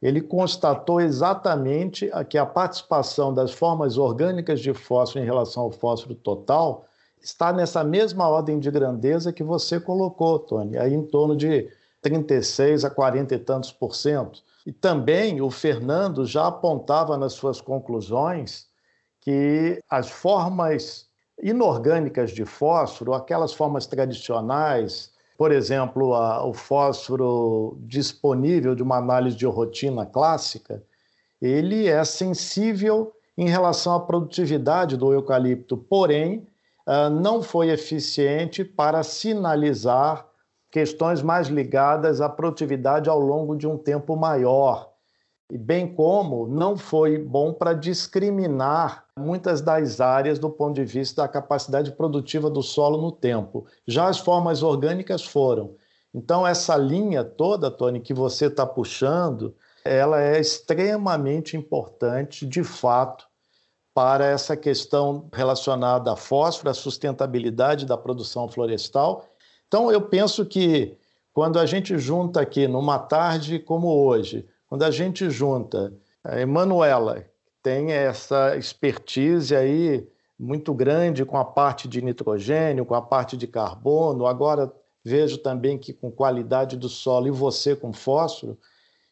ele 0.00 0.20
constatou 0.20 1.00
exatamente 1.00 2.10
que 2.28 2.38
a 2.38 2.46
participação 2.46 3.34
das 3.34 3.52
formas 3.52 3.98
orgânicas 3.98 4.60
de 4.60 4.72
fósforo 4.72 5.22
em 5.22 5.26
relação 5.26 5.64
ao 5.64 5.72
fósforo 5.72 6.14
total 6.14 6.86
está 7.20 7.52
nessa 7.52 7.82
mesma 7.82 8.28
ordem 8.28 8.60
de 8.60 8.70
grandeza 8.70 9.32
que 9.32 9.42
você 9.42 9.80
colocou, 9.80 10.38
Tony, 10.38 10.78
aí 10.78 10.94
em 10.94 11.04
torno 11.04 11.36
de 11.36 11.68
36 12.00 12.84
a 12.84 12.90
40 12.90 13.34
e 13.34 13.38
tantos 13.38 13.72
por 13.72 13.94
cento. 13.94 14.42
E 14.64 14.72
também 14.72 15.40
o 15.40 15.50
Fernando 15.50 16.24
já 16.24 16.46
apontava 16.46 17.16
nas 17.16 17.32
suas 17.32 17.60
conclusões 17.60 18.66
que 19.20 19.82
as 19.90 20.08
formas 20.08 21.08
inorgânicas 21.42 22.30
de 22.30 22.44
fósforo, 22.44 23.14
aquelas 23.14 23.52
formas 23.52 23.86
tradicionais, 23.86 25.12
por 25.38 25.52
exemplo, 25.52 26.14
a, 26.14 26.44
o 26.44 26.52
fósforo 26.52 27.78
disponível 27.82 28.74
de 28.74 28.82
uma 28.82 28.96
análise 28.96 29.36
de 29.36 29.46
rotina 29.46 30.04
clássica, 30.04 30.82
ele 31.40 31.86
é 31.86 32.04
sensível 32.04 33.12
em 33.36 33.48
relação 33.48 33.94
à 33.94 34.00
produtividade 34.00 34.96
do 34.96 35.12
eucalipto, 35.12 35.76
porém, 35.76 36.44
ah, 36.84 37.08
não 37.08 37.40
foi 37.40 37.68
eficiente 37.68 38.64
para 38.64 39.04
sinalizar 39.04 40.26
questões 40.72 41.22
mais 41.22 41.46
ligadas 41.46 42.20
à 42.20 42.28
produtividade 42.28 43.08
ao 43.08 43.20
longo 43.20 43.56
de 43.56 43.66
um 43.66 43.78
tempo 43.78 44.16
maior, 44.16 44.87
e 45.50 45.56
bem 45.56 45.94
como 45.94 46.46
não 46.46 46.76
foi 46.76 47.16
bom 47.18 47.52
para 47.52 47.72
discriminar 47.72 49.04
muitas 49.16 49.62
das 49.62 50.00
áreas 50.00 50.38
do 50.38 50.50
ponto 50.50 50.74
de 50.74 50.84
vista 50.84 51.22
da 51.22 51.28
capacidade 51.28 51.92
produtiva 51.92 52.50
do 52.50 52.62
solo 52.62 53.00
no 53.00 53.10
tempo. 53.10 53.66
Já 53.86 54.08
as 54.08 54.18
formas 54.18 54.62
orgânicas 54.62 55.24
foram. 55.24 55.74
Então, 56.14 56.46
essa 56.46 56.76
linha 56.76 57.24
toda, 57.24 57.70
Tony, 57.70 58.00
que 58.00 58.12
você 58.12 58.46
está 58.46 58.66
puxando, 58.66 59.54
ela 59.84 60.20
é 60.20 60.38
extremamente 60.38 61.56
importante, 61.56 62.46
de 62.46 62.62
fato, 62.62 63.26
para 63.94 64.26
essa 64.26 64.56
questão 64.56 65.28
relacionada 65.32 66.12
a 66.12 66.16
fósforo, 66.16 66.70
a 66.70 66.74
sustentabilidade 66.74 67.86
da 67.86 67.96
produção 67.96 68.48
florestal. 68.48 69.24
Então, 69.66 69.90
eu 69.90 70.02
penso 70.02 70.44
que 70.44 70.96
quando 71.32 71.58
a 71.58 71.66
gente 71.66 71.98
junta 71.98 72.40
aqui 72.40 72.68
numa 72.68 72.98
tarde 72.98 73.58
como 73.58 73.88
hoje, 73.88 74.46
quando 74.68 74.82
a 74.82 74.90
gente 74.90 75.28
junta 75.30 75.92
a 76.22 76.40
Emanuela, 76.40 77.20
que 77.20 77.52
tem 77.62 77.90
essa 77.90 78.56
expertise 78.56 79.56
aí 79.56 80.06
muito 80.38 80.72
grande 80.72 81.24
com 81.24 81.36
a 81.36 81.44
parte 81.44 81.88
de 81.88 82.00
nitrogênio, 82.02 82.84
com 82.84 82.94
a 82.94 83.02
parte 83.02 83.36
de 83.36 83.46
carbono, 83.46 84.26
agora 84.26 84.72
vejo 85.04 85.38
também 85.38 85.78
que 85.78 85.92
com 85.92 86.10
qualidade 86.10 86.76
do 86.76 86.88
solo 86.88 87.26
e 87.26 87.30
você 87.30 87.74
com 87.74 87.92
fósforo, 87.92 88.58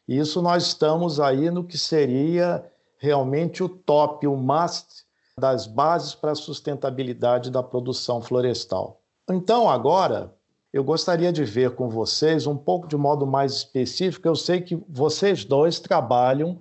isso 0.07 0.41
nós 0.41 0.67
estamos 0.67 1.19
aí 1.19 1.49
no 1.49 1.63
que 1.63 1.77
seria 1.77 2.63
realmente 2.97 3.63
o 3.63 3.67
top, 3.67 4.25
o 4.25 4.37
must 4.37 5.05
das 5.37 5.67
bases 5.67 6.15
para 6.15 6.31
a 6.31 6.35
sustentabilidade 6.35 7.51
da 7.51 7.61
produção 7.61 8.21
florestal. 8.21 9.01
Então, 9.29 9.69
agora, 9.69 10.33
eu 10.73 10.83
gostaria 10.83 11.31
de 11.31 11.43
ver 11.43 11.75
com 11.75 11.89
vocês 11.89 12.45
um 12.45 12.57
pouco 12.57 12.87
de 12.87 12.97
modo 12.97 13.25
mais 13.25 13.53
específico. 13.53 14.27
Eu 14.27 14.35
sei 14.35 14.61
que 14.61 14.75
vocês 14.89 15.45
dois 15.45 15.79
trabalham 15.79 16.59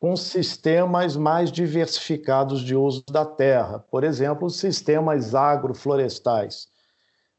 com 0.00 0.16
sistemas 0.16 1.16
mais 1.16 1.50
diversificados 1.50 2.60
de 2.60 2.74
uso 2.74 3.02
da 3.10 3.24
terra, 3.24 3.78
por 3.78 4.04
exemplo, 4.04 4.50
sistemas 4.50 5.34
agroflorestais, 5.34 6.68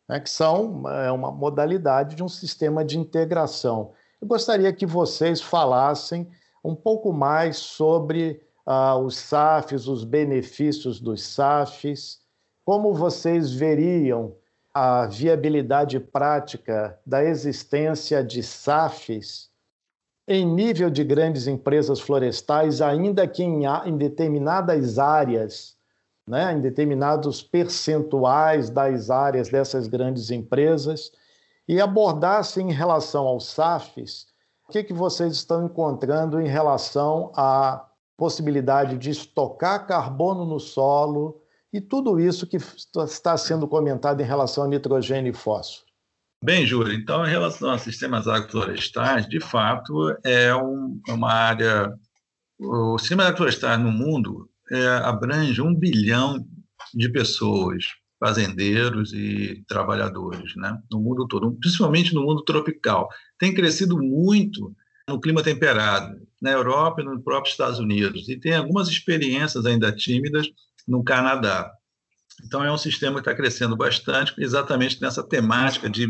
né, 0.09 0.19
que 0.19 0.29
são 0.29 0.87
é 0.89 1.11
uma 1.11 1.31
modalidade 1.31 2.15
de 2.15 2.23
um 2.23 2.27
sistema 2.27 2.83
de 2.83 2.97
integração. 2.97 3.93
Eu 4.19 4.27
gostaria 4.27 4.73
que 4.73 4.85
vocês 4.85 5.41
falassem 5.41 6.27
um 6.63 6.73
pouco 6.73 7.13
mais 7.13 7.57
sobre 7.57 8.41
ah, 8.65 8.97
os 8.97 9.15
SAFs, 9.15 9.87
os 9.87 10.03
benefícios 10.03 10.99
dos 10.99 11.21
SAFs, 11.21 12.19
como 12.63 12.95
vocês 12.95 13.51
veriam 13.51 14.35
a 14.77 15.05
viabilidade 15.05 16.01
prática 16.01 16.99
da 17.05 17.23
existência 17.23 18.21
de 18.21 18.43
SAFs 18.43 19.49
em 20.27 20.45
nível 20.45 20.89
de 20.89 21.01
grandes 21.01 21.47
empresas 21.47 22.01
florestais, 22.01 22.81
ainda 22.81 23.25
que 23.25 23.41
em, 23.41 23.63
em 23.85 23.95
determinadas 23.95 24.99
áreas, 24.99 25.77
né, 26.27 26.51
em 26.51 26.59
determinados 26.59 27.41
percentuais 27.41 28.69
das 28.69 29.09
áreas 29.09 29.47
dessas 29.47 29.87
grandes 29.87 30.29
empresas, 30.29 31.09
e 31.65 31.79
abordasse 31.79 32.61
em 32.61 32.73
relação 32.73 33.27
aos 33.27 33.47
SAFs, 33.47 34.27
o 34.67 34.73
que, 34.73 34.83
que 34.83 34.93
vocês 34.93 35.31
estão 35.35 35.67
encontrando 35.67 36.41
em 36.41 36.49
relação 36.49 37.31
à 37.33 37.87
possibilidade 38.17 38.97
de 38.97 39.09
estocar 39.09 39.87
carbono 39.87 40.43
no 40.43 40.59
solo, 40.59 41.41
e 41.73 41.81
tudo 41.81 42.19
isso 42.19 42.47
que 42.47 42.57
está 42.57 43.37
sendo 43.37 43.67
comentado 43.67 44.21
em 44.21 44.25
relação 44.25 44.63
a 44.63 44.67
nitrogênio 44.67 45.31
e 45.31 45.33
fósforo. 45.33 45.85
Bem, 46.43 46.65
Júlio, 46.65 46.93
então, 46.93 47.25
em 47.25 47.29
relação 47.29 47.71
a 47.71 47.77
sistemas 47.77 48.27
agroflorestais, 48.27 49.27
de 49.27 49.39
fato, 49.39 50.15
é 50.23 50.55
um, 50.55 51.01
é 51.07 51.13
uma 51.13 51.31
área. 51.31 51.91
O 52.59 52.97
sistema 52.97 53.23
agroflorestal 53.23 53.79
no 53.79 53.91
mundo 53.91 54.49
é, 54.71 54.87
abrange 55.03 55.61
um 55.61 55.73
bilhão 55.73 56.45
de 56.93 57.09
pessoas, 57.09 57.85
fazendeiros 58.19 59.11
e 59.13 59.63
trabalhadores, 59.67 60.55
né? 60.55 60.77
no 60.91 60.99
mundo 60.99 61.27
todo, 61.27 61.51
principalmente 61.53 62.13
no 62.13 62.23
mundo 62.23 62.43
tropical. 62.43 63.09
Tem 63.39 63.53
crescido 63.53 63.97
muito 63.97 64.73
no 65.07 65.19
clima 65.19 65.43
temperado, 65.43 66.15
na 66.41 66.51
Europa 66.51 67.01
e 67.01 67.05
nos 67.05 67.23
próprios 67.23 67.53
Estados 67.53 67.79
Unidos, 67.79 68.27
e 68.29 68.39
tem 68.39 68.55
algumas 68.55 68.87
experiências 68.87 69.65
ainda 69.65 69.91
tímidas 69.91 70.47
no 70.87 71.03
Canadá. 71.03 71.71
Então, 72.43 72.63
é 72.63 72.71
um 72.71 72.77
sistema 72.77 73.15
que 73.15 73.21
está 73.21 73.33
crescendo 73.33 73.77
bastante, 73.77 74.33
exatamente 74.37 75.01
nessa 75.01 75.23
temática 75.23 75.89
de 75.89 76.07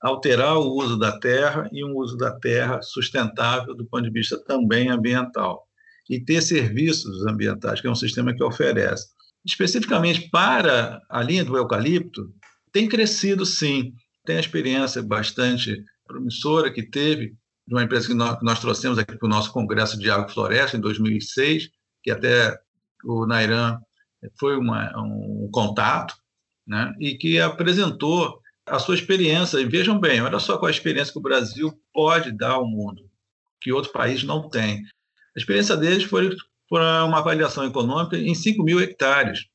alterar 0.00 0.56
o 0.56 0.72
uso 0.72 0.98
da 0.98 1.18
terra 1.18 1.68
e 1.72 1.84
um 1.84 1.94
uso 1.96 2.16
da 2.16 2.32
terra 2.38 2.80
sustentável 2.80 3.74
do 3.74 3.84
ponto 3.84 4.04
de 4.04 4.10
vista 4.10 4.42
também 4.44 4.88
ambiental. 4.88 5.66
E 6.08 6.18
ter 6.18 6.40
serviços 6.40 7.26
ambientais, 7.26 7.80
que 7.80 7.86
é 7.86 7.90
um 7.90 7.94
sistema 7.94 8.34
que 8.34 8.42
oferece. 8.42 9.08
Especificamente 9.44 10.28
para 10.30 11.00
a 11.08 11.22
linha 11.22 11.44
do 11.44 11.56
eucalipto, 11.56 12.32
tem 12.72 12.88
crescido 12.88 13.44
sim. 13.44 13.92
Tem 14.24 14.36
a 14.36 14.40
experiência 14.40 15.02
bastante 15.02 15.84
promissora 16.06 16.72
que 16.72 16.82
teve 16.82 17.36
de 17.66 17.74
uma 17.74 17.84
empresa 17.84 18.08
que 18.08 18.14
nós, 18.14 18.38
que 18.38 18.44
nós 18.44 18.60
trouxemos 18.60 18.98
aqui 18.98 19.16
para 19.16 19.26
o 19.26 19.30
nosso 19.30 19.52
Congresso 19.52 19.98
de 19.98 20.10
Agrofloresta 20.10 20.76
em 20.76 20.80
2006, 20.80 21.68
que 22.02 22.10
até 22.10 22.58
o 23.04 23.26
Nairan 23.26 23.78
foi 24.38 24.56
uma, 24.56 24.92
um 24.98 25.48
contato, 25.52 26.14
né, 26.66 26.92
e 27.00 27.14
que 27.14 27.40
apresentou 27.40 28.40
a 28.66 28.78
sua 28.78 28.94
experiência. 28.94 29.58
E 29.58 29.64
vejam 29.64 29.98
bem, 29.98 30.20
olha 30.20 30.38
só 30.38 30.56
qual 30.56 30.68
a 30.68 30.70
experiência 30.70 31.12
que 31.12 31.18
o 31.18 31.22
Brasil 31.22 31.72
pode 31.92 32.32
dar 32.32 32.52
ao 32.52 32.66
mundo, 32.66 33.08
que 33.60 33.72
outro 33.72 33.92
país 33.92 34.22
não 34.22 34.48
tem. 34.48 34.82
A 35.36 35.38
experiência 35.38 35.76
deles 35.76 36.04
foi, 36.04 36.36
foi 36.68 36.80
uma 36.80 37.18
avaliação 37.18 37.64
econômica 37.64 38.16
em 38.16 38.34
5 38.34 38.62
mil 38.62 38.80
hectares 38.80 39.46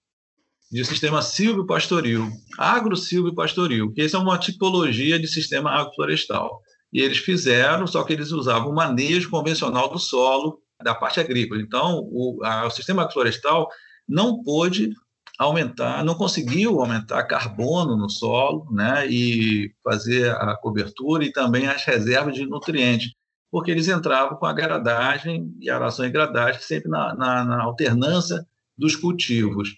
de 0.71 0.83
sistema 0.83 1.21
silvio-pastoril, 1.21 2.29
agro-silvio-pastoril, 2.57 3.93
que 3.93 4.01
essa 4.01 4.17
é 4.17 4.19
uma 4.19 4.37
tipologia 4.37 5.19
de 5.19 5.27
sistema 5.27 5.71
agroflorestal. 5.71 6.61
E 6.91 7.01
eles 7.01 7.17
fizeram, 7.17 7.85
só 7.85 8.03
que 8.03 8.13
eles 8.13 8.31
usavam 8.31 8.71
o 8.71 8.75
manejo 8.75 9.29
convencional 9.29 9.89
do 9.89 9.99
solo, 9.99 10.61
da 10.83 10.93
parte 10.93 11.19
agrícola. 11.19 11.61
Então, 11.61 11.99
o, 12.11 12.43
a, 12.43 12.65
o 12.65 12.69
sistema 12.69 13.03
agroflorestal 13.03 13.69
não 14.07 14.43
pôde 14.43 14.93
aumentar, 15.37 16.03
não 16.03 16.15
conseguiu 16.15 16.79
aumentar 16.79 17.23
carbono 17.23 17.97
no 17.97 18.09
solo, 18.09 18.67
né, 18.71 19.05
e 19.07 19.73
fazer 19.83 20.31
a 20.31 20.55
cobertura 20.55 21.25
e 21.25 21.31
também 21.31 21.67
as 21.67 21.83
reservas 21.83 22.35
de 22.35 22.45
nutrientes, 22.45 23.11
porque 23.51 23.71
eles 23.71 23.87
entravam 23.87 24.37
com 24.37 24.45
a 24.45 24.53
gradagem 24.53 25.53
e 25.59 25.69
a 25.69 25.75
aração 25.75 26.05
e 26.05 26.09
gradagem 26.09 26.61
sempre 26.61 26.89
na, 26.89 27.13
na, 27.15 27.43
na 27.43 27.63
alternância 27.63 28.45
dos 28.77 28.95
cultivos. 28.95 29.75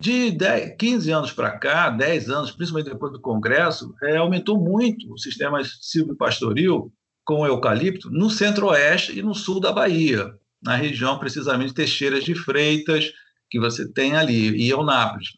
De 0.00 0.30
10, 0.32 0.76
15 0.76 1.10
anos 1.12 1.32
para 1.32 1.56
cá, 1.58 1.88
10 1.88 2.28
anos, 2.28 2.50
principalmente 2.50 2.90
depois 2.90 3.12
do 3.12 3.20
Congresso, 3.20 3.94
é, 4.02 4.16
aumentou 4.16 4.58
muito 4.58 5.12
o 5.12 5.18
sistema 5.18 5.62
silvio-pastoril 5.64 6.92
com 7.24 7.40
o 7.40 7.46
eucalipto 7.46 8.10
no 8.10 8.28
centro-oeste 8.28 9.18
e 9.18 9.22
no 9.22 9.34
sul 9.34 9.60
da 9.60 9.72
Bahia, 9.72 10.34
na 10.62 10.76
região 10.76 11.18
precisamente 11.18 11.72
Teixeiras 11.72 12.24
de 12.24 12.34
Freitas, 12.34 13.12
que 13.54 13.60
você 13.60 13.88
tem 13.88 14.16
ali, 14.16 14.50
e 14.60 14.68
Eunápolis. 14.68 15.28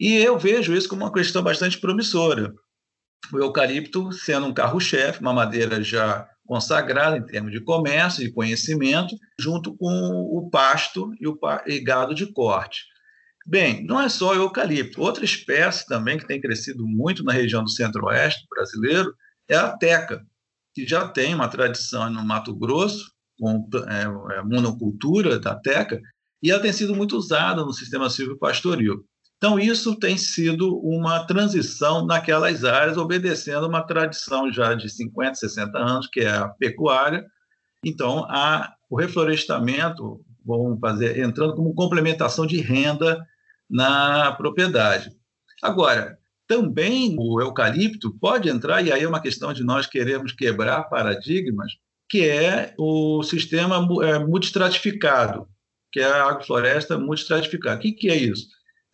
E 0.00 0.14
eu 0.14 0.38
vejo 0.38 0.74
isso 0.74 0.88
como 0.88 1.04
uma 1.04 1.12
questão 1.12 1.42
bastante 1.42 1.78
promissora. 1.78 2.54
O 3.30 3.36
eucalipto 3.36 4.10
sendo 4.10 4.46
um 4.46 4.54
carro-chefe, 4.54 5.20
uma 5.20 5.34
madeira 5.34 5.82
já 5.82 6.26
consagrada 6.46 7.18
em 7.18 7.26
termos 7.26 7.52
de 7.52 7.60
comércio 7.60 8.24
e 8.24 8.32
conhecimento, 8.32 9.14
junto 9.38 9.76
com 9.76 9.86
o 9.86 10.48
pasto 10.48 11.12
e 11.20 11.28
o 11.28 11.38
gado 11.84 12.14
de 12.14 12.32
corte. 12.32 12.86
Bem, 13.46 13.84
não 13.84 14.00
é 14.00 14.08
só 14.08 14.30
o 14.30 14.36
eucalipto. 14.36 15.02
Outra 15.02 15.26
espécie 15.26 15.84
também 15.84 16.16
que 16.16 16.26
tem 16.26 16.40
crescido 16.40 16.86
muito 16.86 17.22
na 17.22 17.34
região 17.34 17.62
do 17.62 17.70
centro-oeste 17.70 18.46
brasileiro 18.48 19.14
é 19.46 19.56
a 19.56 19.76
teca, 19.76 20.24
que 20.74 20.86
já 20.86 21.06
tem 21.06 21.34
uma 21.34 21.48
tradição 21.48 22.08
no 22.08 22.24
Mato 22.24 22.56
Grosso, 22.56 23.12
com 23.38 23.68
é, 23.86 24.38
é, 24.38 24.42
monocultura 24.42 25.38
da 25.38 25.54
teca, 25.54 26.00
e 26.42 26.50
ela 26.50 26.62
tem 26.62 26.72
sido 26.72 26.94
muito 26.94 27.16
usada 27.16 27.64
no 27.64 27.72
sistema 27.72 28.08
silvio-pastoril. 28.08 29.04
Então, 29.36 29.58
isso 29.58 29.96
tem 29.96 30.16
sido 30.16 30.78
uma 30.78 31.24
transição 31.24 32.04
naquelas 32.04 32.64
áreas, 32.64 32.96
obedecendo 32.96 33.68
uma 33.68 33.86
tradição 33.86 34.52
já 34.52 34.74
de 34.74 34.88
50, 34.88 35.34
60 35.34 35.78
anos, 35.78 36.06
que 36.08 36.20
é 36.20 36.30
a 36.30 36.48
pecuária. 36.48 37.24
Então, 37.84 38.24
a, 38.28 38.74
o 38.90 38.96
reflorestamento, 38.96 40.20
vamos 40.44 40.80
fazer, 40.80 41.20
entrando 41.20 41.54
como 41.54 41.74
complementação 41.74 42.46
de 42.46 42.60
renda 42.60 43.24
na 43.70 44.32
propriedade. 44.32 45.10
Agora, 45.62 46.18
também 46.48 47.14
o 47.16 47.40
eucalipto 47.40 48.10
pode 48.18 48.48
entrar, 48.48 48.82
e 48.82 48.90
aí 48.90 49.04
é 49.04 49.08
uma 49.08 49.22
questão 49.22 49.52
de 49.52 49.62
nós 49.62 49.86
queremos 49.86 50.32
quebrar 50.32 50.84
paradigmas, 50.84 51.74
que 52.08 52.26
é 52.28 52.74
o 52.76 53.22
sistema 53.22 53.86
é, 54.04 54.18
multistratificado 54.18 55.46
que 55.98 56.02
é 56.02 56.06
a 56.06 56.26
agrofloresta 56.26 56.96
multistratificada. 56.96 57.76
O 57.76 57.80
que, 57.80 57.90
que 57.90 58.08
é 58.08 58.14
isso? 58.14 58.46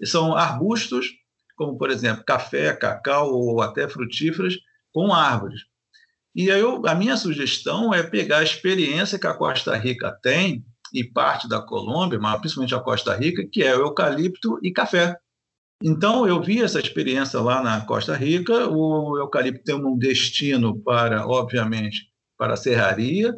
São 0.05 0.35
arbustos, 0.35 1.07
como, 1.55 1.77
por 1.77 1.91
exemplo, 1.91 2.25
café, 2.25 2.75
cacau 2.75 3.31
ou 3.31 3.61
até 3.61 3.87
frutíferas, 3.87 4.57
com 4.91 5.13
árvores. 5.13 5.61
E 6.35 6.51
aí 6.51 6.61
eu, 6.61 6.87
a 6.87 6.95
minha 6.95 7.17
sugestão 7.19 7.93
é 7.93 8.03
pegar 8.03 8.39
a 8.39 8.43
experiência 8.43 9.19
que 9.19 9.27
a 9.27 9.35
Costa 9.35 9.77
Rica 9.77 10.19
tem, 10.23 10.65
e 10.95 11.05
parte 11.05 11.49
da 11.49 11.61
Colômbia, 11.61 12.19
mas 12.19 12.39
principalmente 12.41 12.75
a 12.75 12.81
Costa 12.81 13.15
Rica, 13.15 13.45
que 13.51 13.63
é 13.63 13.77
o 13.77 13.81
eucalipto 13.81 14.59
e 14.63 14.73
café. 14.73 15.19
Então, 15.83 16.27
eu 16.27 16.41
vi 16.41 16.63
essa 16.63 16.81
experiência 16.81 17.41
lá 17.41 17.61
na 17.61 17.85
Costa 17.85 18.17
Rica. 18.17 18.69
O 18.71 19.19
eucalipto 19.19 19.65
tem 19.65 19.75
um 19.75 19.99
destino 19.99 20.81
para, 20.83 21.27
obviamente, 21.27 22.07
para 22.39 22.55
a 22.55 22.57
serraria, 22.57 23.35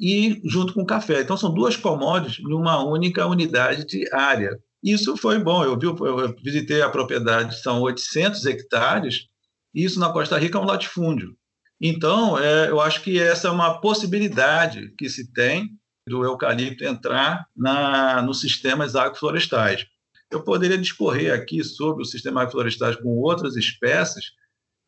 e 0.00 0.40
junto 0.44 0.72
com 0.72 0.86
café. 0.86 1.20
Então, 1.20 1.36
são 1.36 1.52
duas 1.52 1.76
commodities 1.76 2.42
numa 2.42 2.82
única 2.82 3.26
unidade 3.26 3.84
de 3.84 4.08
área. 4.12 4.58
Isso 4.82 5.14
foi 5.16 5.38
bom. 5.38 5.62
Eu, 5.62 5.78
vi, 5.78 5.86
eu 5.86 6.34
visitei 6.42 6.80
a 6.80 6.88
propriedade, 6.88 7.60
são 7.60 7.82
800 7.82 8.46
hectares, 8.46 9.26
e 9.74 9.84
isso 9.84 10.00
na 10.00 10.10
Costa 10.10 10.38
Rica 10.38 10.56
é 10.56 10.60
um 10.60 10.64
latifúndio. 10.64 11.36
Então, 11.78 12.38
é, 12.38 12.70
eu 12.70 12.80
acho 12.80 13.02
que 13.02 13.18
essa 13.18 13.48
é 13.48 13.50
uma 13.50 13.78
possibilidade 13.80 14.94
que 14.96 15.08
se 15.08 15.30
tem 15.32 15.68
do 16.06 16.24
eucalipto 16.24 16.84
entrar 16.84 17.46
na, 17.54 18.22
nos 18.22 18.40
sistemas 18.40 18.96
agroflorestais. 18.96 19.86
Eu 20.30 20.42
poderia 20.42 20.78
discorrer 20.78 21.32
aqui 21.32 21.62
sobre 21.62 22.02
o 22.02 22.06
sistema 22.06 22.42
agroflorestais 22.42 22.96
com 22.96 23.08
outras 23.18 23.56
espécies, 23.56 24.32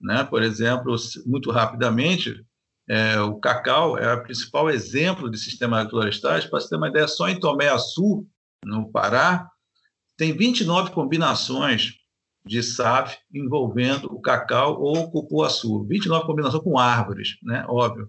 né? 0.01 0.25
por 0.25 0.42
exemplo, 0.42 0.96
muito 1.27 1.51
rapidamente, 1.51 2.44
é, 2.88 3.21
o 3.21 3.38
cacau 3.38 3.97
é 3.97 4.12
o 4.12 4.23
principal 4.23 4.68
exemplo 4.68 5.31
de 5.31 5.38
sistema 5.38 5.81
agroflorestais. 5.81 6.45
Para 6.45 6.61
você 6.61 6.68
ter 6.68 6.77
uma 6.77 6.88
ideia, 6.88 7.09
só 7.09 7.29
em 7.29 7.38
Tomé 7.38 7.68
Açu, 7.68 8.27
no 8.64 8.90
Pará, 8.90 9.49
tem 10.16 10.37
29 10.37 10.90
combinações 10.90 11.95
de 12.45 12.62
SAF 12.62 13.16
envolvendo 13.33 14.12
o 14.12 14.21
cacau 14.21 14.81
ou 14.81 14.99
o 14.99 15.11
cupuaçu. 15.11 15.85
29 15.85 16.27
combinações 16.27 16.62
com 16.62 16.79
árvores, 16.79 17.37
né? 17.42 17.64
óbvio. 17.68 18.09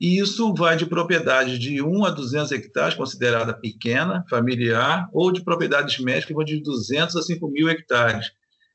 E 0.00 0.18
isso 0.18 0.52
vai 0.54 0.76
de 0.76 0.86
propriedades 0.86 1.58
de 1.58 1.82
1 1.82 2.04
a 2.04 2.10
200 2.10 2.52
hectares, 2.52 2.94
considerada 2.94 3.54
pequena, 3.54 4.24
familiar, 4.28 5.08
ou 5.12 5.32
de 5.32 5.42
propriedades 5.42 5.98
médicas 5.98 6.26
que 6.26 6.34
vão 6.34 6.44
de 6.44 6.62
200 6.62 7.16
a 7.16 7.22
5 7.22 7.48
mil 7.48 7.68
hectares. 7.68 8.30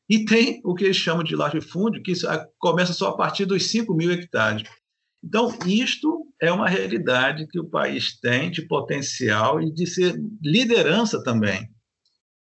E 0.10 0.26
tem 0.26 0.62
o 0.65 0.74
que 0.74 0.84
eles 0.84 0.98
chamam 0.98 1.24
de 1.24 1.36
latifúndio, 1.36 2.02
que 2.02 2.13
começa 2.58 2.91
só 2.91 3.10
a 3.10 3.15
partir 3.15 3.46
dos 3.46 3.70
5 3.70 3.94
mil 3.94 4.12
hectares. 4.12 4.63
Então, 5.23 5.55
isto 5.67 6.27
é 6.41 6.51
uma 6.51 6.67
realidade 6.67 7.47
que 7.47 7.60
o 7.60 7.69
país 7.69 8.19
tem 8.19 8.49
de 8.49 8.63
potencial 8.63 9.62
e 9.62 9.71
de 9.71 9.86
ser 9.86 10.15
liderança 10.41 11.23
também. 11.23 11.69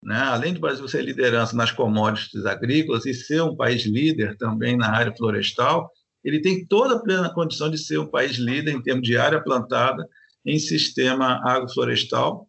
Né? 0.03 0.17
Além 0.17 0.55
do 0.55 0.61
Brasil 0.61 0.89
ser 0.89 1.03
liderança 1.03 1.55
nas 1.55 1.71
commodities 1.71 2.47
agrícolas 2.47 3.05
e 3.05 3.13
ser 3.13 3.43
um 3.43 3.55
país 3.55 3.83
líder 3.85 4.37
também 4.39 4.77
na 4.77 4.91
área 4.91 5.15
florestal, 5.15 5.91
ele 6.25 6.41
tem 6.41 6.67
toda 6.67 6.97
a 6.97 7.01
plena 7.01 7.33
condição 7.33 7.71
de 7.71 7.79
ser 7.79 7.99
um 7.99 8.11
país 8.11 8.37
líder 8.37 8.73
em 8.73 8.83
termos 8.83 9.07
de 9.07 9.17
área 9.17 9.43
plantada 9.43 10.07
em 10.45 10.59
sistema 10.59 11.41
agroflorestal 11.45 12.49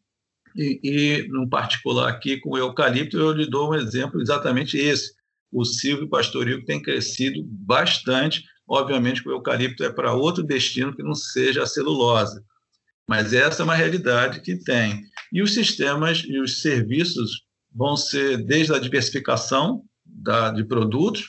e, 0.56 0.80
e 0.84 1.28
no 1.30 1.48
particular 1.50 2.10
aqui 2.10 2.38
com 2.38 2.52
o 2.52 2.58
eucalipto, 2.58 3.18
eu 3.18 3.32
lhe 3.32 3.50
dou 3.50 3.72
um 3.72 3.76
exemplo 3.76 4.22
exatamente 4.22 4.78
esse. 4.78 5.14
O 5.52 5.66
silvio 5.66 6.10
pastoril 6.10 6.64
tem 6.66 6.82
crescido 6.82 7.44
bastante, 7.46 8.44
obviamente 8.72 9.22
que 9.22 9.28
o 9.28 9.34
eucalipto 9.34 9.84
é 9.84 9.92
para 9.92 10.14
outro 10.14 10.42
destino 10.42 10.96
que 10.96 11.04
não 11.04 11.14
seja 11.14 11.64
a 11.64 11.68
celulose, 11.68 12.42
mas 13.08 13.34
essa 13.34 13.62
é 13.62 13.66
uma 13.66 13.76
realidade 13.76 14.40
que 14.40 14.56
tem. 14.56 15.04
E 15.34 15.42
os 15.42 15.54
sistemas 15.54 16.24
e 16.26 16.40
os 16.40 16.62
serviços 16.62 17.44
vão 17.70 17.98
ser 17.98 18.38
desde 18.46 18.74
a 18.74 18.80
diversificação 18.80 19.84
da, 20.06 20.52
de 20.52 20.64
produtos, 20.64 21.28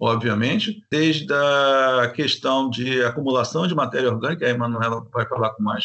obviamente, 0.00 0.82
desde 0.90 1.32
a 1.32 2.12
questão 2.12 2.68
de 2.68 3.04
acumulação 3.04 3.68
de 3.68 3.74
matéria 3.74 4.10
orgânica, 4.10 4.44
a 4.44 4.50
Emanuela 4.50 5.06
vai 5.12 5.28
falar 5.28 5.50
com 5.50 5.62
mais 5.62 5.84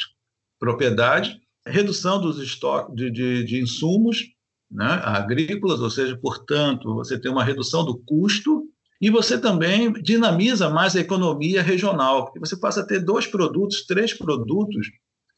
propriedade, 0.59 1.39
redução 1.67 2.19
dos 2.19 2.39
estoques 2.39 2.95
de, 2.95 3.11
de, 3.11 3.43
de 3.43 3.61
insumos 3.61 4.25
né, 4.71 4.99
agrícolas, 5.03 5.81
ou 5.81 5.89
seja, 5.89 6.17
portanto, 6.17 6.95
você 6.95 7.19
tem 7.19 7.31
uma 7.31 7.43
redução 7.43 7.85
do 7.85 7.99
custo 7.99 8.67
e 9.01 9.09
você 9.09 9.39
também 9.39 9.93
dinamiza 9.93 10.69
mais 10.69 10.95
a 10.95 10.99
economia 10.99 11.61
regional, 11.61 12.25
porque 12.25 12.39
você 12.39 12.57
passa 12.57 12.81
a 12.81 12.85
ter 12.85 12.99
dois 12.99 13.25
produtos, 13.25 13.85
três 13.85 14.13
produtos, 14.13 14.87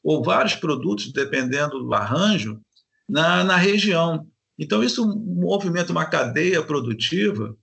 ou 0.04 0.24
vários 0.24 0.56
produtos, 0.56 1.12
dependendo 1.14 1.80
do 1.80 1.94
arranjo, 1.94 2.60
na, 3.08 3.44
na 3.44 3.56
região. 3.56 4.26
Então, 4.58 4.84
isso 4.84 5.06
movimenta 5.06 5.92
uma 5.92 6.06
cadeia 6.06 6.64
produtiva 6.64 7.56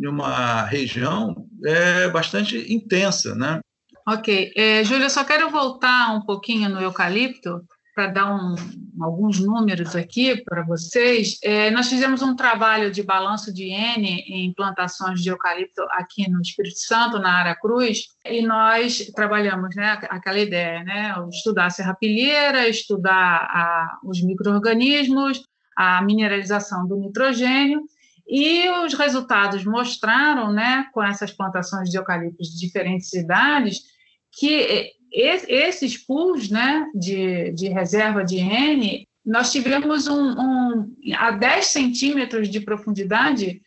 em 0.00 0.06
uma 0.06 0.62
região 0.64 1.46
é 1.64 2.08
bastante 2.08 2.72
intensa, 2.72 3.34
né? 3.34 3.60
Ok. 4.06 4.52
É, 4.56 4.82
Júlia, 4.82 5.06
eu 5.06 5.10
só 5.10 5.24
quero 5.24 5.50
voltar 5.50 6.14
um 6.14 6.22
pouquinho 6.22 6.68
no 6.68 6.80
eucalipto, 6.80 7.62
para 7.94 8.06
dar 8.06 8.34
um, 8.34 8.54
alguns 9.00 9.38
números 9.38 9.94
aqui 9.94 10.42
para 10.44 10.62
vocês, 10.62 11.38
é, 11.42 11.70
nós 11.70 11.88
fizemos 11.88 12.22
um 12.22 12.34
trabalho 12.34 12.90
de 12.90 13.02
balanço 13.02 13.52
de 13.52 13.64
N 13.64 14.24
em 14.28 14.52
plantações 14.54 15.20
de 15.20 15.28
eucalipto 15.28 15.82
aqui 15.90 16.28
no 16.30 16.40
Espírito 16.40 16.78
Santo, 16.78 17.18
na 17.18 17.40
Ara 17.40 17.54
Cruz, 17.54 18.06
e 18.24 18.42
nós 18.42 19.10
trabalhamos 19.14 19.74
né, 19.76 19.98
aquela 20.08 20.38
ideia, 20.38 20.82
né, 20.84 21.14
estudar 21.30 21.66
a 21.66 21.70
serrapilheira, 21.70 22.68
estudar 22.68 23.46
a, 23.50 23.98
os 24.04 24.22
micro-organismos, 24.22 25.42
a 25.76 26.02
mineralização 26.02 26.86
do 26.86 26.96
nitrogênio, 26.96 27.82
e 28.26 28.70
os 28.84 28.94
resultados 28.94 29.64
mostraram, 29.64 30.52
né, 30.52 30.86
com 30.92 31.02
essas 31.02 31.30
plantações 31.30 31.90
de 31.90 31.98
eucaliptos 31.98 32.48
de 32.48 32.60
diferentes 32.60 33.12
idades, 33.12 33.82
que 34.32 34.92
esses 35.12 35.98
pools 35.98 36.48
né, 36.48 36.86
de, 36.94 37.52
de 37.52 37.68
reserva 37.68 38.24
de 38.24 38.38
N, 38.38 39.06
nós 39.24 39.52
tivemos 39.52 40.08
um, 40.08 40.32
um, 40.32 40.96
a 41.16 41.30
10 41.30 41.66
centímetros 41.66 42.48
de 42.48 42.60
profundidade 42.60 43.60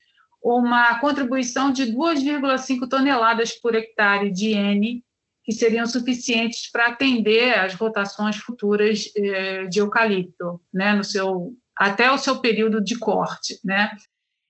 uma 0.43 0.99
contribuição 0.99 1.71
de 1.71 1.91
2,5 1.91 2.87
toneladas 2.87 3.53
por 3.53 3.73
hectare 3.73 4.31
de 4.31 4.51
N, 4.51 5.03
que 5.43 5.51
seriam 5.51 5.87
suficientes 5.87 6.69
para 6.71 6.87
atender 6.87 7.57
às 7.57 7.73
rotações 7.73 8.35
futuras 8.35 9.11
eh, 9.17 9.65
de 9.65 9.79
eucalipto, 9.79 10.61
né, 10.71 10.93
no 10.93 11.03
seu, 11.03 11.55
até 11.75 12.11
o 12.11 12.17
seu 12.17 12.39
período 12.41 12.79
de 12.79 12.97
corte. 12.97 13.59
Né? 13.63 13.89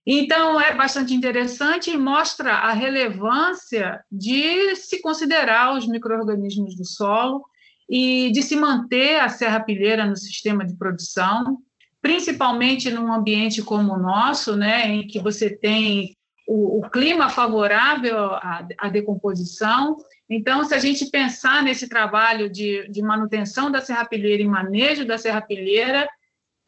Então, 0.05 0.61
é 0.61 0.73
bastante 0.75 1.15
interessante 1.15 1.89
e 1.89 1.97
mostra 1.97 2.51
a 2.53 2.71
relevância 2.73 4.03
de 4.11 4.75
se 4.75 5.01
considerar 5.01 5.75
os 5.75 5.87
micro-organismos 5.87 6.75
do 6.75 6.85
solo 6.85 7.43
e 7.89 8.31
de 8.31 8.43
se 8.43 8.55
manter 8.55 9.19
a 9.19 9.29
serrapilheira 9.29 10.05
no 10.05 10.15
sistema 10.15 10.63
de 10.63 10.77
produção, 10.77 11.57
principalmente 12.01 12.91
num 12.91 13.11
ambiente 13.11 13.63
como 13.63 13.93
o 13.93 13.99
nosso, 13.99 14.55
né, 14.55 14.87
em 14.87 15.07
que 15.07 15.19
você 15.19 15.49
tem 15.49 16.15
o, 16.47 16.79
o 16.79 16.89
clima 16.89 17.29
favorável 17.29 18.17
à, 18.35 18.67
à, 18.77 18.89
decomposição. 18.89 19.97
Então, 20.29 20.63
se 20.63 20.75
a 20.75 20.79
gente 20.79 21.09
pensar 21.09 21.63
nesse 21.63 21.89
trabalho 21.89 22.47
de, 22.47 22.87
de 22.89 23.01
manutenção 23.01 23.71
da 23.71 23.81
serrapilheira 23.81 24.43
e 24.43 24.47
manejo 24.47 25.03
da 25.05 25.17
serrapilheira, 25.17 26.07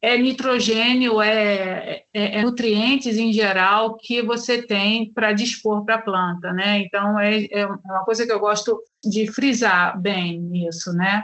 é 0.02 0.18
nitrogênio, 0.18 1.22
é, 1.22 2.04
é, 2.14 2.40
é, 2.40 2.42
nutrientes 2.42 3.18
em 3.18 3.34
geral 3.34 3.98
que 3.98 4.22
você 4.22 4.62
tem 4.62 5.12
para 5.12 5.34
dispor 5.34 5.84
para 5.84 5.96
a 5.96 6.02
planta, 6.02 6.54
né? 6.54 6.80
Então, 6.80 7.20
é, 7.20 7.46
é 7.52 7.66
uma 7.66 8.04
coisa 8.06 8.26
que 8.26 8.32
eu 8.32 8.40
gosto 8.40 8.80
de 9.04 9.28
frisar 9.32 10.00
bem 10.00 10.40
nisso, 10.40 10.94
né? 10.94 11.24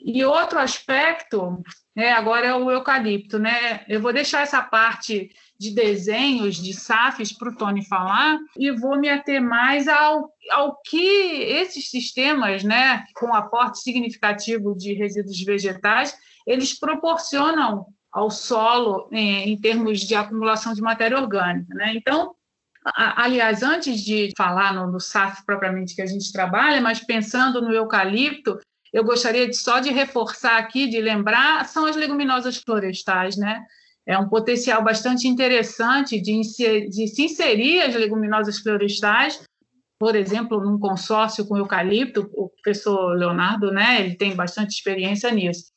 E 0.00 0.24
outro 0.24 0.58
aspecto, 0.58 1.62
né, 1.94 2.12
agora 2.12 2.46
é 2.46 2.54
o 2.54 2.70
eucalipto, 2.70 3.38
né? 3.38 3.84
Eu 3.88 4.00
vou 4.00 4.12
deixar 4.12 4.42
essa 4.42 4.62
parte 4.62 5.30
de 5.58 5.74
desenhos, 5.74 6.56
de 6.56 6.72
SAFs 6.74 7.32
para 7.32 7.50
o 7.50 7.56
Tony 7.56 7.84
falar, 7.86 8.38
e 8.58 8.70
vou 8.70 8.98
me 8.98 9.08
ater 9.08 9.42
mais 9.42 9.88
ao, 9.88 10.30
ao 10.52 10.80
que 10.82 10.98
esses 10.98 11.90
sistemas, 11.90 12.62
né, 12.62 13.04
com 13.14 13.34
aporte 13.34 13.80
significativo 13.80 14.76
de 14.76 14.92
resíduos 14.92 15.42
vegetais, 15.42 16.14
eles 16.46 16.78
proporcionam 16.78 17.86
ao 18.16 18.30
solo 18.30 19.10
em, 19.12 19.50
em 19.50 19.60
termos 19.60 20.00
de 20.00 20.14
acumulação 20.14 20.72
de 20.72 20.80
matéria 20.80 21.18
orgânica. 21.18 21.74
Né? 21.74 21.92
Então, 21.94 22.34
a, 22.82 23.24
aliás, 23.24 23.62
antes 23.62 24.00
de 24.00 24.30
falar 24.34 24.72
no, 24.72 24.90
no 24.90 24.98
SAF 24.98 25.44
propriamente 25.44 25.94
que 25.94 26.00
a 26.00 26.06
gente 26.06 26.32
trabalha, 26.32 26.80
mas 26.80 26.98
pensando 26.98 27.60
no 27.60 27.74
eucalipto, 27.74 28.58
eu 28.90 29.04
gostaria 29.04 29.46
de, 29.46 29.54
só 29.54 29.80
de 29.80 29.90
reforçar 29.90 30.56
aqui, 30.56 30.88
de 30.88 30.98
lembrar, 30.98 31.66
são 31.66 31.84
as 31.84 31.94
leguminosas 31.94 32.56
florestais, 32.56 33.36
né? 33.36 33.62
É 34.06 34.16
um 34.16 34.30
potencial 34.30 34.82
bastante 34.82 35.28
interessante 35.28 36.18
de, 36.18 36.40
de 36.88 37.08
se 37.08 37.22
inserir 37.22 37.82
as 37.82 37.94
leguminosas 37.94 38.60
florestais, 38.60 39.42
por 39.98 40.16
exemplo, 40.16 40.58
num 40.58 40.78
consórcio 40.78 41.44
com 41.46 41.58
eucalipto, 41.58 42.30
o 42.32 42.48
professor 42.48 43.14
Leonardo, 43.14 43.70
né, 43.70 44.00
ele 44.00 44.14
tem 44.14 44.34
bastante 44.34 44.70
experiência 44.70 45.30
nisso 45.30 45.75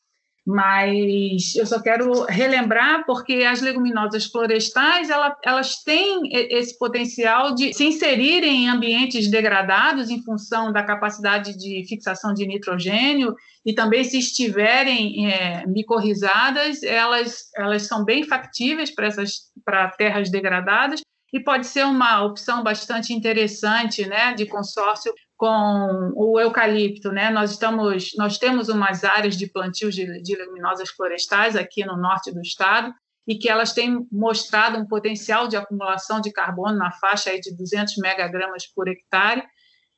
mas 0.50 1.56
eu 1.56 1.64
só 1.64 1.80
quero 1.80 2.24
relembrar 2.24 3.06
porque 3.06 3.44
as 3.48 3.62
leguminosas 3.62 4.26
florestais 4.26 5.12
elas, 5.12 5.34
elas 5.46 5.84
têm 5.84 6.24
esse 6.34 6.76
potencial 6.80 7.54
de 7.54 7.72
se 7.72 7.86
inserirem 7.86 8.64
em 8.64 8.70
ambientes 8.70 9.30
degradados 9.30 10.10
em 10.10 10.24
função 10.24 10.74
da 10.74 10.82
capacidade 10.82 11.56
de 11.56 11.86
fixação 11.88 12.34
de 12.34 12.48
nitrogênio 12.48 13.36
e 13.64 13.74
também 13.74 14.04
se 14.04 14.18
estiverem 14.18 15.32
é, 15.32 15.68
micorrizadas 15.68 16.82
elas 16.82 17.52
elas 17.56 17.84
são 17.84 18.04
bem 18.04 18.24
factíveis 18.24 18.90
para 18.90 19.06
essas 19.06 19.52
para 19.64 19.92
terras 19.92 20.32
degradadas 20.32 21.02
e 21.32 21.40
pode 21.40 21.68
ser 21.68 21.86
uma 21.86 22.24
opção 22.24 22.64
bastante 22.64 23.14
interessante 23.14 24.04
né 24.08 24.34
de 24.34 24.48
consórcio 24.48 25.14
com 25.39 26.12
o 26.17 26.38
eucalipto, 26.38 27.13
né? 27.13 27.30
Nós 27.30 27.52
estamos, 27.52 28.12
nós 28.17 28.38
temos 28.38 28.67
umas 28.67 29.06
áreas 29.06 29.38
de 29.38 29.47
plantio 29.47 29.89
de, 29.89 30.21
de 30.21 30.36
leguminosas 30.36 30.89
florestais 30.89 31.56
aqui 31.56 31.86
no 31.86 31.95
norte 31.95 32.30
do 32.30 32.41
estado 32.41 32.93
e 33.25 33.38
que 33.38 33.47
elas 33.47 33.71
têm 33.71 34.06
mostrado 34.12 34.78
um 34.78 34.86
potencial 34.86 35.47
de 35.47 35.56
acumulação 35.56 36.19
de 36.19 36.30
carbono 36.30 36.78
na 36.78 36.91
faixa 36.91 37.30
aí 37.30 37.39
de 37.39 37.56
200 37.56 37.95
megagramas 37.99 38.67
por 38.67 38.89
hectare. 38.89 39.41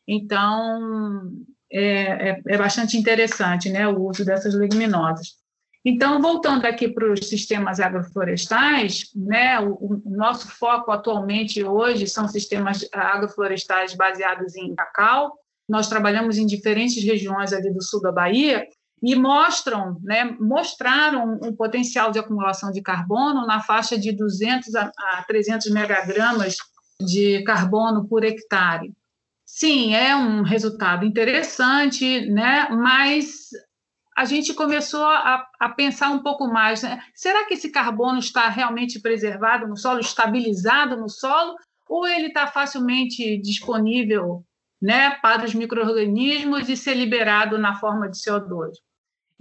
Então, 0.08 1.24
é, 1.72 2.30
é, 2.30 2.42
é 2.48 2.58
bastante 2.60 2.96
interessante, 2.96 3.68
né, 3.68 3.88
o 3.88 4.00
uso 4.00 4.24
dessas 4.24 4.54
leguminosas. 4.54 5.41
Então, 5.84 6.22
voltando 6.22 6.66
aqui 6.66 6.88
para 6.88 7.12
os 7.12 7.28
sistemas 7.28 7.80
agroflorestais, 7.80 9.10
né, 9.16 9.60
o, 9.60 10.02
o, 10.06 10.12
nosso 10.12 10.48
foco 10.48 10.92
atualmente 10.92 11.64
hoje 11.64 12.08
são 12.08 12.28
sistemas 12.28 12.88
agroflorestais 12.94 13.96
baseados 13.96 14.56
em 14.56 14.76
cacau. 14.76 15.34
Nós 15.68 15.90
trabalhamos 15.90 16.38
em 16.38 16.46
diferentes 16.46 17.04
regiões 17.04 17.52
ali 17.52 17.74
do 17.74 17.82
sul 17.82 18.00
da 18.00 18.12
Bahia 18.12 18.64
e 19.02 19.16
mostram, 19.16 19.98
né, 20.04 20.36
mostraram 20.40 21.40
um 21.42 21.56
potencial 21.56 22.12
de 22.12 22.20
acumulação 22.20 22.72
de 22.72 22.82
carbono 22.84 23.48
na 23.48 23.60
faixa 23.60 23.98
de 23.98 24.12
200 24.12 24.76
a, 24.76 24.92
a 24.96 25.24
300 25.28 25.72
megagramas 25.72 26.58
de 27.00 27.44
carbono 27.44 28.08
por 28.08 28.24
hectare. 28.24 28.94
Sim, 29.44 29.96
é 29.96 30.16
um 30.16 30.44
resultado 30.44 31.04
interessante, 31.04 32.30
né? 32.30 32.70
Mas 32.70 33.50
a 34.16 34.26
gente 34.26 34.54
começou 34.54 35.04
a, 35.04 35.48
a 35.60 35.70
pensar 35.70 36.10
um 36.10 36.20
pouco 36.20 36.48
mais, 36.48 36.84
né? 36.84 37.02
Será 37.16 37.46
que 37.46 37.54
esse 37.54 37.72
carbono 37.72 38.20
está 38.20 38.50
realmente 38.50 39.00
preservado 39.00 39.68
no 39.68 39.78
solo, 39.78 40.00
estabilizado 40.00 40.98
no 40.98 41.10
solo, 41.10 41.56
ou 41.88 42.08
ele 42.08 42.28
está 42.28 42.48
facilmente 42.48 43.38
disponível, 43.38 44.44
né, 44.82 45.12
para 45.22 45.46
os 45.46 45.54
micro-organismos 45.54 46.68
e 46.70 46.76
ser 46.76 46.96
liberado 46.96 47.58
na 47.58 47.76
forma 47.76 48.10
de 48.10 48.18
CO2? 48.18 48.72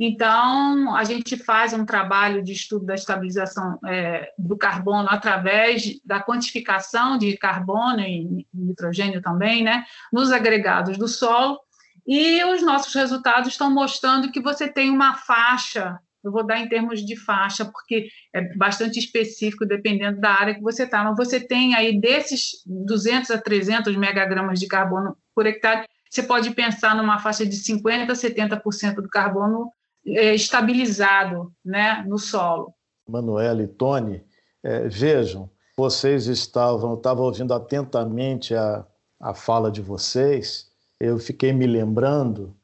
Então, 0.03 0.97
a 0.97 1.05
gente 1.05 1.37
faz 1.37 1.75
um 1.75 1.85
trabalho 1.85 2.43
de 2.43 2.53
estudo 2.53 2.87
da 2.87 2.95
estabilização 2.95 3.79
é, 3.87 4.33
do 4.39 4.57
carbono 4.57 5.07
através 5.11 6.01
da 6.03 6.23
quantificação 6.23 7.19
de 7.19 7.37
carbono 7.37 8.01
e 8.01 8.47
nitrogênio 8.53 9.21
também, 9.21 9.63
né, 9.63 9.85
nos 10.11 10.33
agregados 10.33 10.97
do 10.97 11.07
solo, 11.07 11.61
e 12.07 12.43
os 12.45 12.63
nossos 12.63 12.95
resultados 12.95 13.49
estão 13.49 13.71
mostrando 13.71 14.31
que 14.31 14.41
você 14.41 14.69
tem 14.69 14.91
uma 14.91 15.15
faixa, 15.15 15.99
eu 16.23 16.31
vou 16.31 16.47
dar 16.47 16.59
em 16.59 16.69
termos 16.69 17.05
de 17.05 17.17
faixa, 17.17 17.65
porque 17.65 18.09
é 18.33 18.55
bastante 18.57 18.99
específico 18.99 19.67
dependendo 19.67 20.21
da 20.21 20.31
área 20.31 20.55
que 20.55 20.63
você 20.63 20.85
está, 20.85 21.03
mas 21.03 21.17
você 21.17 21.41
tem 21.41 21.75
aí 21.75 21.99
desses 22.01 22.63
200 22.67 23.31
a 23.31 23.39
300 23.39 23.97
megagramas 23.97 24.59
de 24.59 24.67
carbono 24.67 25.17
por 25.35 25.47
hectare, 25.47 25.87
você 26.11 26.23
pode 26.23 26.51
pensar 26.51 26.95
numa 26.97 27.19
faixa 27.19 27.47
de 27.47 27.57
50% 27.57 28.11
a 28.11 28.15
70% 28.15 28.97
do 28.97 29.09
carbono 29.09 29.71
é, 30.07 30.35
estabilizado 30.35 31.53
né, 31.65 32.05
no 32.07 32.19
solo. 32.19 32.75
Manuela 33.09 33.63
e 33.63 33.69
Tony, 33.69 34.23
é, 34.63 34.89
vejam, 34.89 35.51
vocês 35.77 36.27
estavam, 36.27 36.95
estava 36.95 37.23
ouvindo 37.23 37.55
atentamente 37.55 38.55
a, 38.55 38.85
a 39.21 39.35
fala 39.35 39.71
de 39.71 39.81
vocês, 39.81 40.70
eu 41.01 41.19
fiquei 41.19 41.53
me 41.53 41.67
lembrando 41.67 42.55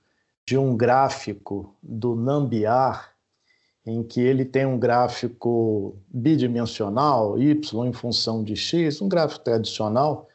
de 0.45 0.59
um 0.59 0.77
gráfico 0.77 1.75
do 1.83 2.15
Nambiar, 2.15 3.13
em 3.85 4.03
que 4.03 4.21
ele 4.21 4.45
tem 4.45 4.67
um 4.67 4.79
gráfico 4.79 5.97
bidimensional, 6.09 7.39
y 7.39 7.59
em 7.87 7.93
função 7.93 8.45
de 8.45 8.55
x, 8.55 9.01
um 9.01 9.09
gráfico 9.09 9.45
tradicional, 9.45 10.29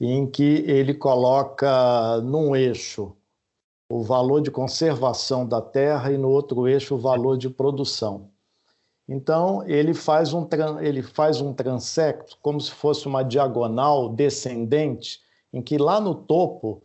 em 0.00 0.26
que 0.26 0.64
ele 0.66 0.94
coloca 0.94 2.20
num 2.22 2.56
eixo 2.56 3.14
o 3.88 4.02
valor 4.02 4.40
de 4.40 4.50
conservação 4.50 5.46
da 5.46 5.60
terra 5.60 6.10
e 6.10 6.18
no 6.18 6.28
outro 6.28 6.66
eixo 6.66 6.94
o 6.94 6.98
valor 6.98 7.36
de 7.36 7.50
produção. 7.50 8.30
Então, 9.06 9.62
ele 9.68 9.92
faz 9.92 10.32
um, 10.32 10.48
ele 10.80 11.02
faz 11.02 11.40
um 11.40 11.52
transecto, 11.52 12.38
como 12.40 12.60
se 12.60 12.70
fosse 12.70 13.06
uma 13.06 13.22
diagonal 13.22 14.08
descendente, 14.08 15.20
em 15.52 15.60
que 15.60 15.76
lá 15.76 16.00
no 16.00 16.14
topo 16.14 16.82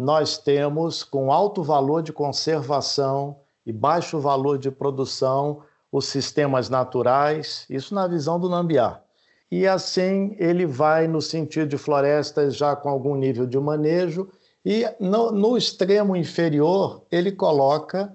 nós 0.00 0.38
temos, 0.38 1.04
com 1.04 1.30
alto 1.32 1.62
valor 1.62 2.02
de 2.02 2.12
conservação 2.12 3.36
e 3.64 3.72
baixo 3.72 4.18
valor 4.18 4.58
de 4.58 4.70
produção, 4.70 5.62
os 5.92 6.06
sistemas 6.06 6.68
naturais, 6.68 7.66
isso 7.68 7.94
na 7.94 8.08
visão 8.08 8.40
do 8.40 8.48
Nambiar. 8.48 9.02
E 9.50 9.66
assim 9.66 10.34
ele 10.38 10.64
vai 10.64 11.06
no 11.06 11.20
sentido 11.20 11.68
de 11.68 11.76
florestas 11.76 12.56
já 12.56 12.74
com 12.74 12.88
algum 12.88 13.14
nível 13.14 13.46
de 13.46 13.58
manejo 13.58 14.28
e 14.64 14.84
no, 15.00 15.32
no 15.32 15.56
extremo 15.56 16.14
inferior, 16.14 17.02
ele 17.10 17.32
coloca 17.32 18.14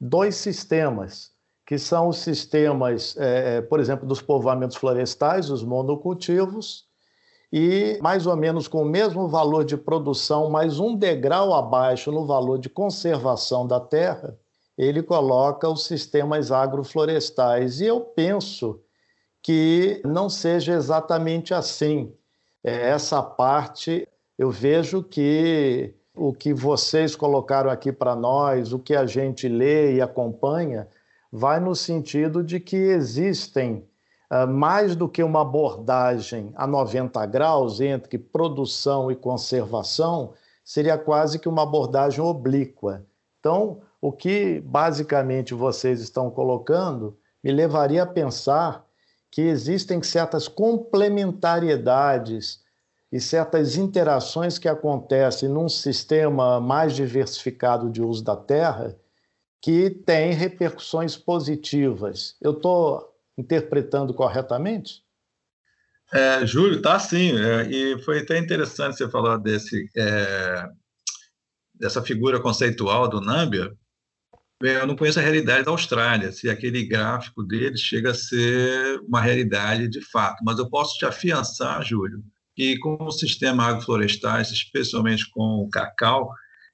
dois 0.00 0.36
sistemas, 0.36 1.30
que 1.66 1.78
são 1.78 2.08
os 2.08 2.18
sistemas, 2.18 3.16
é, 3.18 3.62
por 3.62 3.80
exemplo, 3.80 4.06
dos 4.06 4.20
povoamentos 4.20 4.76
florestais, 4.76 5.48
os 5.48 5.64
monocultivos, 5.64 6.86
e 7.52 7.98
mais 8.00 8.26
ou 8.26 8.34
menos 8.34 8.66
com 8.66 8.82
o 8.82 8.86
mesmo 8.86 9.28
valor 9.28 9.64
de 9.64 9.76
produção, 9.76 10.48
mais 10.48 10.80
um 10.80 10.96
degrau 10.96 11.52
abaixo 11.52 12.10
no 12.10 12.24
valor 12.24 12.58
de 12.58 12.70
conservação 12.70 13.66
da 13.66 13.78
terra, 13.78 14.38
ele 14.78 15.02
coloca 15.02 15.68
os 15.68 15.84
sistemas 15.84 16.50
agroflorestais. 16.50 17.80
E 17.80 17.86
eu 17.86 18.00
penso 18.00 18.80
que 19.42 20.00
não 20.04 20.30
seja 20.30 20.72
exatamente 20.72 21.52
assim. 21.52 22.14
É, 22.64 22.88
essa 22.88 23.22
parte 23.22 24.08
eu 24.38 24.50
vejo 24.50 25.02
que 25.02 25.94
o 26.14 26.32
que 26.32 26.54
vocês 26.54 27.14
colocaram 27.14 27.70
aqui 27.70 27.92
para 27.92 28.16
nós, 28.16 28.72
o 28.72 28.78
que 28.78 28.94
a 28.94 29.04
gente 29.04 29.46
lê 29.46 29.94
e 29.96 30.00
acompanha, 30.00 30.88
vai 31.30 31.60
no 31.60 31.74
sentido 31.74 32.42
de 32.42 32.58
que 32.60 32.76
existem 32.76 33.86
mais 34.48 34.96
do 34.96 35.08
que 35.08 35.22
uma 35.22 35.42
abordagem 35.42 36.52
a 36.54 36.66
90 36.66 37.24
graus 37.26 37.80
entre 37.80 38.18
produção 38.18 39.10
e 39.10 39.16
conservação, 39.16 40.32
seria 40.64 40.96
quase 40.96 41.38
que 41.38 41.48
uma 41.48 41.64
abordagem 41.64 42.20
oblíqua. 42.20 43.04
Então, 43.38 43.82
o 44.00 44.10
que 44.10 44.60
basicamente 44.60 45.52
vocês 45.52 46.00
estão 46.00 46.30
colocando 46.30 47.18
me 47.42 47.52
levaria 47.52 48.04
a 48.04 48.06
pensar 48.06 48.86
que 49.30 49.42
existem 49.42 50.02
certas 50.02 50.48
complementariedades 50.48 52.62
e 53.10 53.20
certas 53.20 53.76
interações 53.76 54.58
que 54.58 54.68
acontecem 54.68 55.48
num 55.48 55.68
sistema 55.68 56.60
mais 56.60 56.94
diversificado 56.94 57.90
de 57.90 58.02
uso 58.02 58.24
da 58.24 58.36
terra 58.36 58.96
que 59.60 59.90
tem 59.90 60.32
repercussões 60.32 61.16
positivas. 61.16 62.36
Eu 62.40 62.52
estou 62.52 63.11
interpretando 63.36 64.12
corretamente? 64.14 65.02
É, 66.12 66.46
Júlio, 66.46 66.82
tá 66.82 66.98
sim. 66.98 67.32
É, 67.38 67.70
e 67.70 68.02
foi 68.02 68.20
até 68.20 68.38
interessante 68.38 68.98
você 68.98 69.08
falar 69.08 69.38
desse, 69.38 69.88
é, 69.96 70.68
dessa 71.74 72.02
figura 72.02 72.38
conceitual 72.40 73.08
do 73.08 73.20
Nambia. 73.20 73.72
Eu 74.60 74.86
não 74.86 74.94
conheço 74.94 75.18
a 75.18 75.22
realidade 75.22 75.64
da 75.64 75.72
Austrália, 75.72 76.30
se 76.30 76.48
aquele 76.48 76.84
gráfico 76.84 77.42
deles 77.42 77.80
chega 77.80 78.12
a 78.12 78.14
ser 78.14 79.00
uma 79.00 79.20
realidade 79.20 79.88
de 79.88 80.00
fato, 80.00 80.44
mas 80.44 80.56
eu 80.56 80.70
posso 80.70 80.96
te 80.96 81.04
afiançar, 81.04 81.84
Júlio, 81.84 82.22
e 82.56 82.78
com 82.78 82.96
o 83.02 83.10
sistema 83.10 83.64
agroflorestais, 83.64 84.52
especialmente 84.52 85.28
com 85.30 85.64
o 85.64 85.68
cacau, 85.68 86.30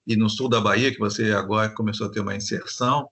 e 0.06 0.16
no 0.16 0.28
sul 0.28 0.50
da 0.50 0.60
Bahia, 0.60 0.92
que 0.92 0.98
você 0.98 1.32
agora 1.32 1.70
começou 1.70 2.08
a 2.08 2.10
ter 2.10 2.20
uma 2.20 2.36
inserção, 2.36 3.08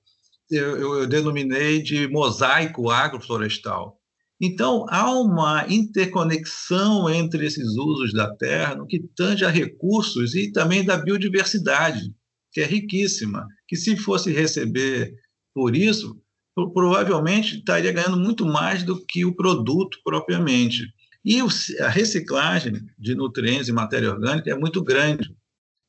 eu, 0.51 0.77
eu, 0.77 0.95
eu 1.01 1.07
denominei 1.07 1.83
de 1.83 2.09
mosaico 2.09 2.91
agroflorestal. 2.91 3.99
Então, 4.41 4.85
há 4.91 5.11
uma 5.11 5.67
interconexão 5.69 7.09
entre 7.09 7.47
esses 7.47 7.77
usos 7.77 8.13
da 8.13 8.35
terra 8.37 8.75
no 8.75 8.87
que 8.87 9.01
tange 9.17 9.45
a 9.45 9.51
recursos 9.51 10.35
e 10.35 10.53
também 10.53 10.85
da 10.85 10.97
biodiversidade, 10.97 12.15
que 12.53 12.61
é 12.61 12.67
riquíssima, 12.67 13.47
que 13.67 13.77
se 13.77 13.97
fosse 13.97 14.31
receber 14.31 15.15
por 15.55 15.75
isso, 15.75 16.21
provavelmente 16.55 17.57
estaria 17.57 17.93
ganhando 17.93 18.19
muito 18.19 18.45
mais 18.45 18.83
do 18.83 19.05
que 19.05 19.25
o 19.25 19.35
produto 19.35 19.99
propriamente. 20.05 20.87
E 21.25 21.41
a 21.81 21.89
reciclagem 21.89 22.87
de 22.99 23.15
nutrientes 23.15 23.69
e 23.69 23.73
matéria 23.73 24.13
orgânica 24.13 24.51
é 24.51 24.55
muito 24.55 24.83
grande 24.85 25.35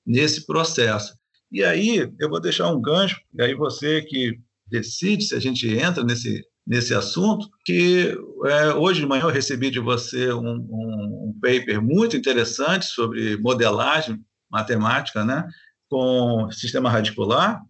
nesse 0.05 0.45
processo. 0.45 1.17
E 1.51 1.63
aí, 1.63 2.11
eu 2.19 2.29
vou 2.29 2.39
deixar 2.39 2.71
um 2.71 2.81
gancho, 2.81 3.19
e 3.33 3.41
aí 3.41 3.53
você 3.53 4.01
que 4.01 4.39
decide 4.69 5.23
se 5.23 5.35
a 5.35 5.39
gente 5.39 5.67
entra 5.67 6.03
nesse, 6.03 6.43
nesse 6.65 6.93
assunto, 6.93 7.47
que 7.65 8.15
é, 8.45 8.73
hoje 8.73 9.01
de 9.01 9.05
manhã 9.05 9.23
eu 9.23 9.29
recebi 9.29 9.69
de 9.69 9.79
você 9.79 10.31
um, 10.31 10.41
um, 10.41 11.29
um 11.29 11.39
paper 11.41 11.81
muito 11.81 12.17
interessante 12.17 12.85
sobre 12.85 13.37
modelagem 13.37 14.19
matemática, 14.49 15.25
né, 15.25 15.45
com 15.89 16.49
sistema 16.51 16.89
radicular, 16.89 17.61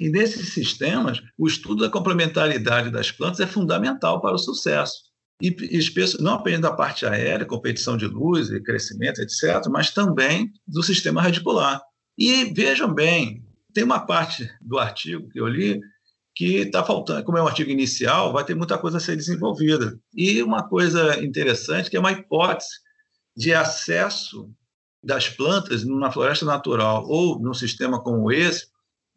e 0.00 0.10
nesses 0.10 0.52
sistemas, 0.52 1.22
o 1.38 1.46
estudo 1.46 1.82
da 1.82 1.90
complementaridade 1.90 2.90
das 2.90 3.10
plantas 3.10 3.40
é 3.40 3.46
fundamental 3.46 4.20
para 4.20 4.34
o 4.34 4.38
sucesso 4.38 5.06
e, 5.40 5.54
não 6.20 6.34
apenas 6.34 6.60
da 6.60 6.72
parte 6.72 7.04
aérea, 7.06 7.46
competição 7.46 7.96
de 7.96 8.06
luz 8.06 8.50
e 8.50 8.62
crescimento, 8.62 9.20
etc., 9.20 9.66
mas 9.70 9.90
também 9.90 10.50
do 10.66 10.82
sistema 10.82 11.22
radicular. 11.22 11.80
E 12.18 12.44
vejam 12.54 12.92
bem, 12.92 13.44
tem 13.74 13.84
uma 13.84 14.00
parte 14.00 14.50
do 14.60 14.78
artigo 14.78 15.28
que 15.28 15.40
eu 15.40 15.46
li 15.46 15.80
que 16.36 16.58
está 16.58 16.84
faltando, 16.84 17.24
como 17.24 17.38
é 17.38 17.42
um 17.42 17.46
artigo 17.46 17.70
inicial, 17.70 18.30
vai 18.30 18.44
ter 18.44 18.54
muita 18.54 18.76
coisa 18.76 18.98
a 18.98 19.00
ser 19.00 19.16
desenvolvida. 19.16 19.98
E 20.14 20.42
uma 20.42 20.68
coisa 20.68 21.18
interessante 21.24 21.88
que 21.88 21.96
é 21.96 22.00
uma 22.00 22.12
hipótese 22.12 22.68
de 23.34 23.54
acesso 23.54 24.52
das 25.02 25.30
plantas 25.30 25.82
numa 25.82 26.12
floresta 26.12 26.44
natural 26.44 27.06
ou 27.08 27.40
num 27.40 27.54
sistema 27.54 28.02
como 28.02 28.30
esse, 28.30 28.66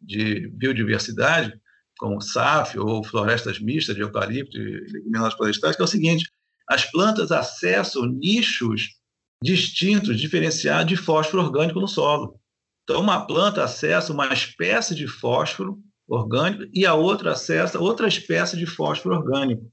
de 0.00 0.48
biodiversidade, 0.48 1.52
como 1.98 2.22
SAF 2.22 2.78
ou 2.78 3.04
florestas 3.04 3.60
mistas 3.60 3.94
de 3.94 4.00
eucalipto 4.00 4.56
e 4.56 4.90
leguminosas 4.90 5.34
florestais, 5.34 5.76
que 5.76 5.82
é 5.82 5.84
o 5.84 5.88
seguinte: 5.88 6.30
as 6.66 6.90
plantas 6.90 7.30
acessam 7.30 8.06
nichos 8.06 8.98
distintos, 9.44 10.18
diferenciados 10.18 10.86
de 10.86 10.96
fósforo 10.96 11.42
orgânico 11.42 11.80
no 11.80 11.88
solo. 11.88 12.40
Então, 12.84 13.02
uma 13.02 13.26
planta 13.26 13.62
acessa 13.62 14.10
uma 14.10 14.32
espécie 14.32 14.94
de 14.94 15.06
fósforo 15.06 15.78
orgânico 16.10 16.64
e 16.74 16.84
a 16.84 16.94
outra 16.94 17.32
acessa 17.32 17.78
outra 17.78 18.08
espécie 18.08 18.56
de 18.56 18.66
fósforo 18.66 19.14
orgânico. 19.14 19.70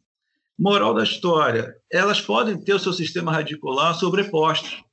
Moral 0.58 0.94
da 0.94 1.04
história: 1.04 1.76
elas 1.92 2.22
podem 2.22 2.60
ter 2.64 2.74
o 2.74 2.80
seu 2.80 2.94
sistema 2.94 3.32
radicular 3.32 3.96
sobreposto. 3.96 4.86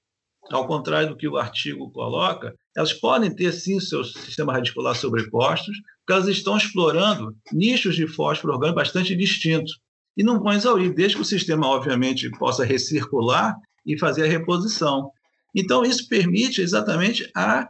Ao 0.50 0.66
contrário 0.66 1.08
do 1.08 1.16
que 1.16 1.26
o 1.26 1.38
artigo 1.38 1.90
coloca, 1.90 2.54
elas 2.76 2.92
podem 2.92 3.34
ter 3.34 3.52
sim 3.52 3.80
seu 3.80 4.04
sistema 4.04 4.52
radicular 4.52 4.94
sobrepostos, 4.94 5.74
porque 5.98 6.12
elas 6.12 6.28
estão 6.28 6.56
explorando 6.56 7.34
nichos 7.50 7.96
de 7.96 8.06
fósforo 8.06 8.52
orgânico 8.52 8.76
bastante 8.76 9.16
distintos. 9.16 9.78
E 10.16 10.22
não 10.22 10.38
vão 10.38 10.52
exaurir, 10.52 10.94
desde 10.94 11.16
que 11.16 11.22
o 11.22 11.24
sistema, 11.24 11.66
obviamente, 11.66 12.30
possa 12.38 12.64
recircular 12.64 13.54
e 13.86 13.98
fazer 13.98 14.24
a 14.24 14.28
reposição. 14.28 15.10
Então, 15.54 15.82
isso 15.82 16.08
permite 16.08 16.60
exatamente 16.60 17.28
a 17.34 17.68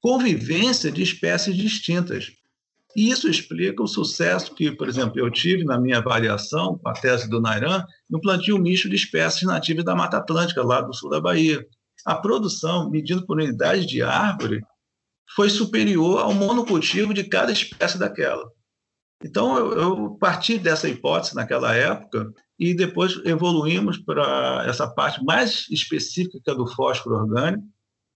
convivência 0.00 0.90
de 0.90 1.02
espécies 1.02 1.56
distintas. 1.56 2.32
E 2.96 3.10
isso 3.10 3.28
explica 3.28 3.82
o 3.82 3.86
sucesso 3.86 4.54
que, 4.54 4.72
por 4.72 4.88
exemplo, 4.88 5.18
eu 5.18 5.30
tive 5.30 5.64
na 5.64 5.78
minha 5.78 5.98
avaliação, 5.98 6.78
com 6.78 6.88
a 6.88 6.92
tese 6.92 7.28
do 7.28 7.40
Nairan, 7.40 7.84
no 8.08 8.20
plantio 8.20 8.58
misto 8.58 8.88
de 8.88 8.96
espécies 8.96 9.42
nativas 9.42 9.84
da 9.84 9.94
Mata 9.94 10.16
Atlântica, 10.16 10.62
lá 10.62 10.80
do 10.80 10.94
sul 10.94 11.10
da 11.10 11.20
Bahia. 11.20 11.64
A 12.04 12.16
produção, 12.16 12.90
medindo 12.90 13.26
por 13.26 13.36
unidade 13.36 13.84
de 13.86 14.02
árvore, 14.02 14.62
foi 15.34 15.50
superior 15.50 16.20
ao 16.20 16.32
monocultivo 16.32 17.12
de 17.12 17.24
cada 17.24 17.52
espécie 17.52 17.98
daquela. 17.98 18.50
Então, 19.22 19.58
eu, 19.58 19.72
eu 19.78 20.10
parti 20.18 20.58
dessa 20.58 20.88
hipótese 20.88 21.34
naquela 21.34 21.74
época 21.74 22.32
e 22.58 22.74
depois 22.74 23.20
evoluímos 23.24 23.98
para 23.98 24.64
essa 24.66 24.88
parte 24.88 25.22
mais 25.24 25.66
específica 25.70 26.54
do 26.54 26.66
fósforo 26.66 27.16
orgânico, 27.16 27.64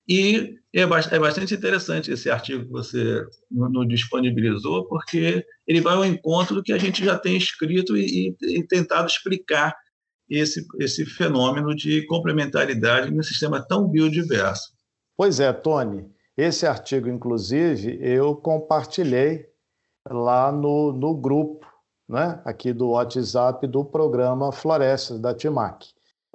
e 0.09 0.57
é, 0.75 0.83
é 0.83 1.19
bastante 1.19 1.55
interessante 1.55 2.11
esse 2.11 2.31
artigo 2.31 2.65
que 2.65 2.71
você 2.71 3.25
nos 3.51 3.87
disponibilizou, 3.89 4.87
porque 4.89 5.45
ele 5.67 5.81
vai 5.81 5.95
ao 5.95 6.05
encontro 6.05 6.57
do 6.57 6.63
que 6.63 6.73
a 6.73 6.79
gente 6.79 7.05
já 7.05 7.19
tem 7.19 7.37
escrito 7.37 7.97
e, 7.97 8.35
e 8.41 8.67
tentado 8.67 9.07
explicar 9.07 9.75
esse, 10.29 10.67
esse 10.81 11.05
fenômeno 11.05 11.75
de 11.75 12.05
complementaridade 12.07 13.11
no 13.13 13.23
sistema 13.23 13.65
tão 13.65 13.89
biodiverso. 13.89 14.73
Pois 15.17 15.41
é, 15.41 15.53
Tony. 15.53 16.11
Esse 16.37 16.67
artigo, 16.67 17.09
inclusive, 17.09 17.99
eu 18.01 18.35
compartilhei 18.35 19.47
lá 20.09 20.51
no, 20.51 20.93
no 20.93 21.15
grupo, 21.15 21.67
né, 22.09 22.41
aqui 22.45 22.73
do 22.73 22.91
WhatsApp 22.91 23.67
do 23.67 23.85
programa 23.85 24.51
Florestas 24.51 25.21
da 25.21 25.35
TIMAC. 25.35 25.89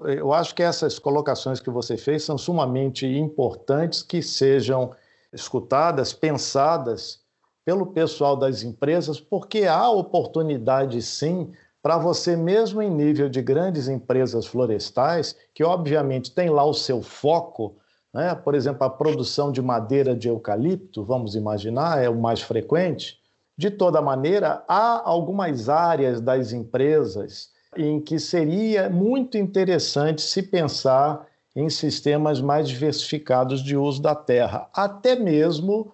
Eu 0.03 0.31
acho 0.31 0.53
que 0.53 0.61
essas 0.61 0.99
colocações 0.99 1.59
que 1.59 1.71
você 1.71 1.97
fez 1.97 2.23
são 2.23 2.37
sumamente 2.37 3.07
importantes 3.07 4.03
que 4.03 4.21
sejam 4.21 4.91
escutadas, 5.33 6.13
pensadas 6.13 7.19
pelo 7.65 7.87
pessoal 7.87 8.35
das 8.37 8.63
empresas, 8.63 9.19
porque 9.19 9.65
há 9.65 9.89
oportunidade 9.89 11.01
sim 11.01 11.51
para 11.81 11.97
você 11.97 12.35
mesmo 12.35 12.81
em 12.81 12.89
nível 12.89 13.27
de 13.27 13.41
grandes 13.41 13.87
empresas 13.87 14.45
florestais, 14.45 15.35
que 15.53 15.63
obviamente 15.63 16.33
tem 16.33 16.49
lá 16.49 16.63
o 16.63 16.73
seu 16.73 17.01
foco, 17.01 17.75
né? 18.13 18.35
por 18.35 18.55
exemplo, 18.55 18.83
a 18.83 18.89
produção 18.89 19.51
de 19.51 19.61
madeira 19.61 20.15
de 20.15 20.27
eucalipto, 20.27 21.03
vamos 21.03 21.35
imaginar, 21.35 22.03
é 22.03 22.09
o 22.09 22.15
mais 22.15 22.41
frequente. 22.41 23.19
De 23.57 23.71
toda 23.71 24.01
maneira, 24.01 24.63
há 24.67 25.01
algumas 25.03 25.69
áreas 25.69 26.21
das 26.21 26.51
empresas 26.51 27.49
em 27.77 27.99
que 27.99 28.19
seria 28.19 28.89
muito 28.89 29.37
interessante 29.37 30.21
se 30.21 30.41
pensar 30.43 31.25
em 31.55 31.69
sistemas 31.69 32.39
mais 32.39 32.67
diversificados 32.67 33.63
de 33.63 33.75
uso 33.75 34.01
da 34.01 34.13
terra, 34.13 34.69
até 34.73 35.15
mesmo 35.15 35.93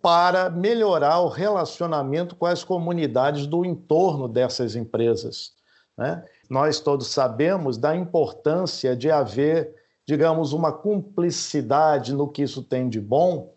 para 0.00 0.48
melhorar 0.48 1.20
o 1.20 1.28
relacionamento 1.28 2.34
com 2.36 2.46
as 2.46 2.64
comunidades 2.64 3.46
do 3.46 3.64
entorno 3.64 4.28
dessas 4.28 4.76
empresas. 4.76 5.52
Né? 5.96 6.24
Nós 6.48 6.80
todos 6.80 7.08
sabemos 7.08 7.76
da 7.76 7.96
importância 7.96 8.96
de 8.96 9.10
haver, 9.10 9.74
digamos, 10.06 10.52
uma 10.52 10.72
cumplicidade 10.72 12.12
no 12.12 12.28
que 12.28 12.42
isso 12.42 12.62
tem 12.62 12.88
de 12.88 13.00
bom 13.00 13.54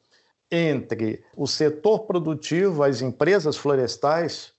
entre 0.51 1.23
o 1.37 1.47
setor 1.47 2.01
produtivo, 2.01 2.83
as 2.83 3.01
empresas 3.01 3.55
florestais, 3.55 4.51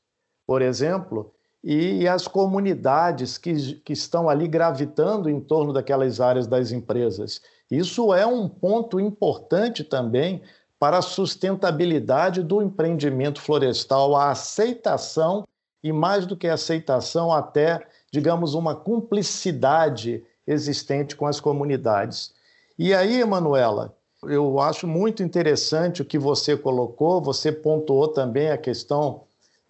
por 0.46 0.62
exemplo, 0.62 1.33
e 1.66 2.06
as 2.06 2.28
comunidades 2.28 3.38
que, 3.38 3.76
que 3.76 3.94
estão 3.94 4.28
ali 4.28 4.46
gravitando 4.46 5.30
em 5.30 5.40
torno 5.40 5.72
daquelas 5.72 6.20
áreas 6.20 6.46
das 6.46 6.70
empresas. 6.70 7.40
Isso 7.70 8.12
é 8.12 8.26
um 8.26 8.46
ponto 8.46 9.00
importante 9.00 9.82
também 9.82 10.42
para 10.78 10.98
a 10.98 11.02
sustentabilidade 11.02 12.42
do 12.42 12.60
empreendimento 12.60 13.40
florestal, 13.40 14.14
a 14.14 14.30
aceitação 14.30 15.44
e, 15.82 15.90
mais 15.90 16.26
do 16.26 16.36
que 16.36 16.48
aceitação, 16.48 17.32
até, 17.32 17.80
digamos, 18.12 18.52
uma 18.52 18.74
cumplicidade 18.74 20.22
existente 20.46 21.16
com 21.16 21.26
as 21.26 21.40
comunidades. 21.40 22.34
E 22.78 22.92
aí, 22.92 23.22
Emanuela, 23.22 23.96
eu 24.24 24.60
acho 24.60 24.86
muito 24.86 25.22
interessante 25.22 26.02
o 26.02 26.04
que 26.04 26.18
você 26.18 26.58
colocou, 26.58 27.22
você 27.22 27.50
pontuou 27.50 28.08
também 28.08 28.50
a 28.50 28.58
questão 28.58 29.22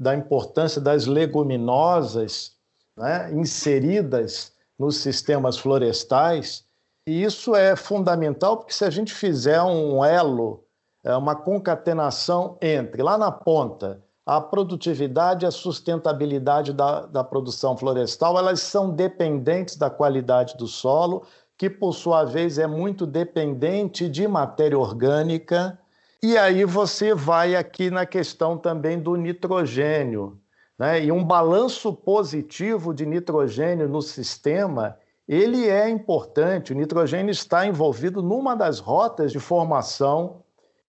da 0.05 0.15
importância 0.15 0.83
das 0.83 1.07
leguminosas 1.07 2.53
né, 2.95 3.33
inseridas 3.33 4.53
nos 4.79 4.99
sistemas 4.99 5.57
florestais. 5.57 6.63
E 7.09 7.23
isso 7.25 7.57
é 7.57 7.75
fundamental 7.75 8.59
porque 8.59 8.75
se 8.75 8.85
a 8.85 8.91
gente 8.91 9.15
fizer 9.15 9.63
um 9.63 10.05
elo, 10.05 10.63
é, 11.03 11.17
uma 11.17 11.35
concatenação 11.35 12.59
entre, 12.61 13.03
lá 13.03 13.17
na 13.17 13.33
ponta, 13.33 14.03
a 14.27 14.41
produtividade 14.43 15.47
e 15.47 15.49
a 15.49 15.51
sustentabilidade 15.51 16.75
da, 16.75 17.07
da 17.07 17.25
produção 17.25 17.75
florestal, 17.75 18.39
elas 18.39 18.61
são 18.61 18.91
dependentes 18.91 19.77
da 19.77 19.89
qualidade 19.89 20.55
do 20.59 20.67
solo, 20.67 21.25
que 21.57 21.71
por 21.71 21.95
sua 21.95 22.25
vez 22.25 22.59
é 22.59 22.67
muito 22.67 23.07
dependente 23.07 24.07
de 24.07 24.29
matéria 24.29 24.79
orgânica 24.79 25.79
e 26.25 26.39
aí 26.39 26.65
você 26.65 27.15
vai 27.15 27.55
aqui 27.55 27.91
na 27.91 28.07
questão 28.07 28.57
também 28.57 28.99
do 28.99 29.15
nitrogênio. 29.15 30.41
Né? 30.79 31.05
E 31.05 31.13
um 31.13 31.23
balanço 31.23 31.93
positivo 31.93 32.95
de 32.95 33.05
nitrogênio 33.05 33.87
no 33.87 34.01
sistema, 34.01 34.97
ele 35.29 35.69
é 35.69 35.87
importante. 35.87 36.73
O 36.73 36.77
nitrogênio 36.77 37.31
está 37.31 37.67
envolvido 37.67 38.23
numa 38.23 38.55
das 38.55 38.79
rotas 38.79 39.33
de 39.33 39.39
formação 39.39 40.43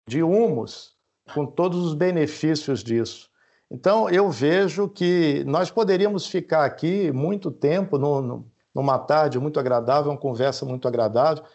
de 0.06 0.22
humus, 0.22 0.98
com 1.34 1.46
todos 1.46 1.80
os 1.86 1.94
benefícios 1.94 2.84
disso. 2.84 3.30
Então, 3.72 4.10
eu 4.10 4.30
vejo 4.30 4.89
que 4.89 5.46
nós 5.46 5.72
poderíamos 5.72 6.28
ficar 6.28 6.65
aqui 6.65 7.10
muito 7.13 7.50
tempo, 7.50 7.98
no, 7.98 8.46
numa 8.76 9.00
tarde 9.00 9.39
muito 9.39 9.62
agradável, 9.62 10.12
uma 10.12 10.17
conversa 10.17 10.65
muito 10.65 10.89
agradável, 10.89 11.46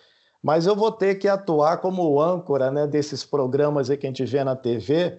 mas 0.42 0.66
eu 0.66 0.76
vou 0.76 0.92
ter 0.92 1.16
que 1.16 1.28
atuar 1.28 1.78
como 1.78 2.20
âncora 2.20 2.70
né, 2.70 2.86
desses 2.86 3.24
programas 3.24 3.88
que 3.88 4.06
a 4.06 4.10
gente 4.10 4.24
vê 4.24 4.44
na 4.44 4.54
TV. 4.54 5.18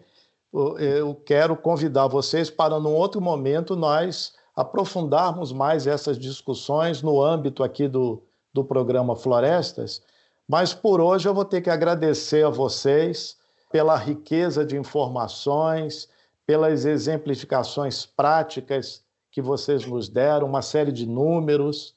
Eu 0.80 1.15
quero 1.15 1.55
convidar 1.55 2.07
vocês 2.07 2.49
para, 2.49 2.80
num 2.80 2.93
outro 2.93 3.20
momento, 3.20 3.76
nós 3.76 4.34
aprofundarmos 4.55 5.51
mais 5.51 5.86
essas 5.86 6.18
discussões 6.18 7.01
no 7.01 7.22
âmbito 7.22 7.63
aqui 7.63 7.88
do, 7.88 8.24
do 8.53 8.63
programa 8.63 9.15
Florestas. 9.15 10.01
Mas 10.47 10.74
por 10.74 11.01
hoje 11.01 11.28
eu 11.28 11.34
vou 11.34 11.45
ter 11.45 11.61
que 11.61 11.70
agradecer 11.70 12.45
a 12.45 12.49
vocês 12.49 13.38
pela 13.70 13.95
riqueza 13.97 14.65
de 14.65 14.78
informações, 14.78 16.07
pelas 16.45 16.86
exemplificações 16.86 18.05
práticas 18.05 19.03
que 19.30 19.41
vocês 19.41 19.86
nos 19.86 20.07
deram, 20.07 20.47
uma 20.47 20.61
série 20.61 20.91
de 20.91 21.05
números. 21.05 21.93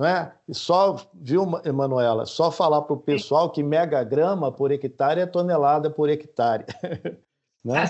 Não 0.00 0.06
é? 0.06 0.32
E 0.48 0.54
só, 0.54 0.96
viu, 1.12 1.46
Emanuela, 1.62 2.24
só 2.24 2.50
falar 2.50 2.80
para 2.80 2.94
o 2.94 3.00
pessoal 3.00 3.50
que 3.50 3.62
megagrama 3.62 4.50
por 4.50 4.72
hectare 4.72 5.20
é 5.20 5.26
tonelada 5.26 5.90
por 5.90 6.08
hectare. 6.08 6.64
né? 7.62 7.84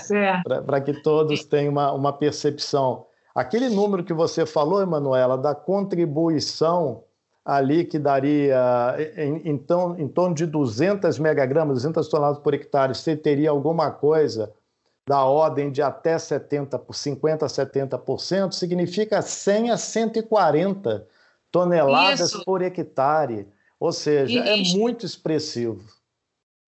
Tá 0.45 0.61
para 0.61 0.81
que 0.81 1.01
todos 1.01 1.45
tenham 1.45 1.71
uma, 1.71 1.93
uma 1.93 2.11
percepção. 2.11 3.05
Aquele 3.33 3.69
número 3.69 4.03
que 4.03 4.11
você 4.11 4.45
falou, 4.45 4.81
Emanuela, 4.81 5.37
da 5.37 5.55
contribuição 5.55 7.05
ali 7.45 7.85
que 7.85 7.97
daria 7.97 8.93
em, 9.15 9.43
então, 9.49 9.97
em 9.97 10.09
torno 10.09 10.35
de 10.35 10.45
200 10.45 11.17
megagramas, 11.17 11.75
200 11.75 12.09
toneladas 12.09 12.39
por 12.39 12.53
hectare, 12.53 12.93
você 12.93 13.15
teria 13.15 13.51
alguma 13.51 13.89
coisa 13.89 14.51
da 15.07 15.23
ordem 15.23 15.71
de 15.71 15.81
até 15.81 16.19
70, 16.19 16.77
por 16.77 16.93
50 16.93 17.45
a 17.45 17.47
70%, 17.47 18.51
significa 18.51 19.21
100 19.21 19.71
a 19.71 19.77
140 19.77 21.07
toneladas 21.51 22.29
Isso. 22.29 22.43
por 22.45 22.61
hectare. 22.61 23.47
Ou 23.79 23.91
seja, 23.91 24.31
e, 24.31 24.37
é 24.37 24.77
muito 24.77 25.05
expressivo. 25.05 25.83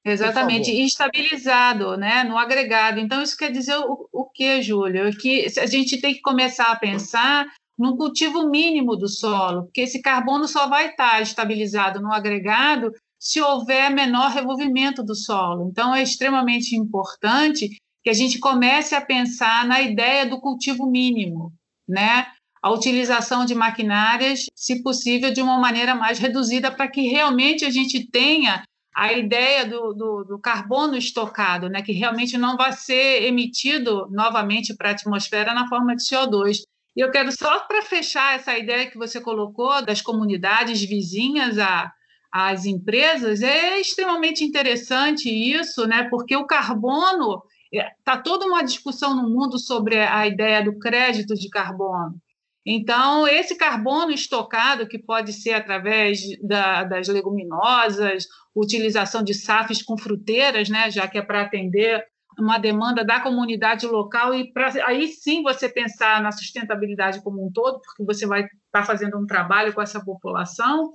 Exatamente, 0.05 0.69
e 0.69 0.83
estabilizado 0.85 1.95
né, 1.95 2.23
no 2.23 2.37
agregado. 2.37 2.99
Então, 2.99 3.21
isso 3.21 3.37
quer 3.37 3.51
dizer 3.51 3.77
o, 3.77 4.09
o 4.11 4.25
que, 4.25 4.61
Júlio? 4.61 5.09
Que 5.17 5.47
a 5.57 5.65
gente 5.65 6.01
tem 6.01 6.13
que 6.13 6.21
começar 6.21 6.71
a 6.71 6.75
pensar 6.75 7.45
no 7.77 7.95
cultivo 7.95 8.49
mínimo 8.49 8.95
do 8.95 9.07
solo, 9.07 9.63
porque 9.63 9.81
esse 9.81 10.01
carbono 10.01 10.47
só 10.47 10.67
vai 10.67 10.89
estar 10.89 11.21
estabilizado 11.21 12.01
no 12.01 12.11
agregado 12.11 12.91
se 13.17 13.41
houver 13.41 13.89
menor 13.89 14.31
revolvimento 14.31 15.01
do 15.01 15.15
solo. 15.15 15.69
Então, 15.69 15.95
é 15.95 16.03
extremamente 16.03 16.75
importante 16.75 17.77
que 18.03 18.09
a 18.09 18.13
gente 18.13 18.37
comece 18.39 18.93
a 18.93 19.01
pensar 19.01 19.65
na 19.65 19.81
ideia 19.81 20.25
do 20.25 20.41
cultivo 20.41 20.85
mínimo, 20.85 21.53
né? 21.87 22.27
A 22.63 22.71
utilização 22.71 23.45
de 23.45 23.53
maquinárias, 23.53 24.45
se 24.55 24.81
possível, 24.81 25.33
de 25.33 25.41
uma 25.41 25.59
maneira 25.59 25.93
mais 25.93 26.17
reduzida, 26.17 26.71
para 26.71 26.87
que 26.87 27.09
realmente 27.09 27.65
a 27.65 27.69
gente 27.69 28.09
tenha 28.09 28.63
a 28.95 29.11
ideia 29.11 29.65
do, 29.65 29.93
do, 29.93 30.23
do, 30.23 30.39
carbono 30.39 30.95
estocado, 30.95 31.67
né, 31.67 31.81
que 31.81 31.91
realmente 31.91 32.37
não 32.37 32.55
vai 32.55 32.71
ser 32.71 33.23
emitido 33.23 34.07
novamente 34.09 34.73
para 34.73 34.89
a 34.89 34.91
atmosfera 34.93 35.53
na 35.53 35.67
forma 35.67 35.93
de 35.93 36.03
CO2. 36.03 36.59
E 36.95 37.01
eu 37.01 37.11
quero 37.11 37.33
só 37.33 37.59
para 37.61 37.81
fechar 37.81 38.35
essa 38.35 38.57
ideia 38.57 38.89
que 38.89 38.97
você 38.97 39.19
colocou 39.19 39.83
das 39.83 40.01
comunidades 40.01 40.81
vizinhas 40.83 41.59
a, 41.59 41.91
às 42.31 42.65
empresas, 42.65 43.41
é 43.41 43.77
extremamente 43.77 44.41
interessante 44.41 45.27
isso, 45.27 45.85
né, 45.85 46.07
porque 46.09 46.37
o 46.37 46.47
carbono 46.47 47.41
está 47.73 48.13
é, 48.13 48.21
toda 48.21 48.45
uma 48.45 48.63
discussão 48.63 49.13
no 49.13 49.29
mundo 49.29 49.59
sobre 49.59 49.99
a 49.99 50.25
ideia 50.25 50.63
do 50.63 50.79
crédito 50.79 51.35
de 51.35 51.49
carbono. 51.49 52.21
Então, 52.65 53.27
esse 53.27 53.55
carbono 53.55 54.11
estocado, 54.11 54.87
que 54.87 54.97
pode 54.97 55.33
ser 55.33 55.53
através 55.53 56.21
da, 56.41 56.83
das 56.83 57.07
leguminosas, 57.09 58.25
utilização 58.55 59.21
de 59.21 59.33
SAFs 59.33 59.81
com 59.81 59.97
fruteiras, 59.97 60.69
né, 60.69 60.89
já 60.89 61.07
que 61.07 61.17
é 61.17 61.21
para 61.21 61.41
atender 61.41 62.05
uma 62.39 62.57
demanda 62.57 63.03
da 63.03 63.19
comunidade 63.19 63.85
local, 63.85 64.33
e 64.33 64.51
pra, 64.51 64.71
aí 64.85 65.07
sim 65.07 65.43
você 65.43 65.69
pensar 65.69 66.21
na 66.21 66.31
sustentabilidade 66.31 67.21
como 67.21 67.45
um 67.45 67.51
todo, 67.51 67.79
porque 67.81 68.03
você 68.03 68.25
vai 68.25 68.41
estar 68.43 68.57
tá 68.71 68.83
fazendo 68.83 69.19
um 69.19 69.25
trabalho 69.25 69.73
com 69.73 69.81
essa 69.81 70.03
população. 70.03 70.91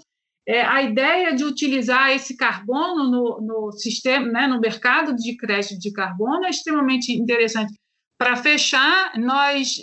É, 0.46 0.62
a 0.62 0.82
ideia 0.82 1.34
de 1.34 1.44
utilizar 1.44 2.10
esse 2.10 2.34
carbono 2.34 3.10
no, 3.10 3.40
no 3.40 3.72
sistema, 3.72 4.26
né, 4.26 4.46
no 4.46 4.58
mercado 4.58 5.14
de 5.14 5.36
crédito 5.36 5.78
de 5.78 5.92
carbono 5.92 6.46
é 6.46 6.50
extremamente 6.50 7.12
interessante. 7.12 7.74
Para 8.18 8.34
fechar, 8.34 9.12
nós 9.16 9.76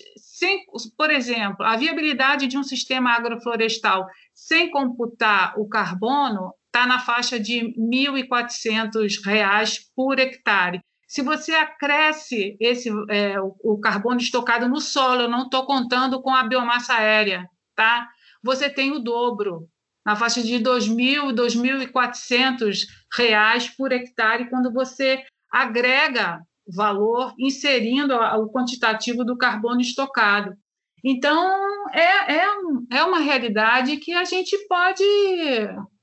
sem, 0.45 0.63
por 0.95 1.09
exemplo, 1.09 1.65
a 1.65 1.75
viabilidade 1.75 2.45
de 2.47 2.57
um 2.57 2.63
sistema 2.63 3.13
agroflorestal 3.13 4.05
sem 4.33 4.69
computar 4.69 5.55
o 5.57 5.67
carbono 5.67 6.53
está 6.67 6.85
na 6.85 6.99
faixa 6.99 7.39
de 7.39 7.61
R$ 7.61 7.73
1.400 7.79 9.79
por 9.95 10.19
hectare. 10.19 10.81
Se 11.07 11.21
você 11.21 11.53
acresce 11.53 12.57
esse, 12.59 12.89
é, 13.09 13.39
o, 13.39 13.79
carbono 13.79 14.19
estocado 14.19 14.67
no 14.67 14.81
solo, 14.81 15.21
eu 15.23 15.29
não 15.29 15.43
estou 15.43 15.65
contando 15.65 16.21
com 16.21 16.31
a 16.31 16.43
biomassa 16.43 16.95
aérea, 16.95 17.47
tá? 17.75 18.09
Você 18.43 18.69
tem 18.69 18.91
o 18.91 18.99
dobro, 18.99 19.69
na 20.05 20.15
faixa 20.15 20.43
de 20.43 20.57
R$ 20.57 20.63
2.000, 20.63 21.27
R$ 21.27 21.33
2.400 21.33 23.75
por 23.77 23.91
hectare, 23.91 24.49
quando 24.49 24.71
você 24.71 25.23
agrega 25.49 26.39
valor 26.67 27.33
inserindo 27.37 28.15
o 28.15 28.49
quantitativo 28.49 29.23
do 29.23 29.37
carbono 29.37 29.81
estocado. 29.81 30.55
Então, 31.03 31.87
é, 31.93 32.37
é, 32.37 32.45
é 32.93 33.03
uma 33.03 33.19
realidade 33.19 33.97
que 33.97 34.13
a 34.13 34.23
gente 34.23 34.57
pode 34.67 35.03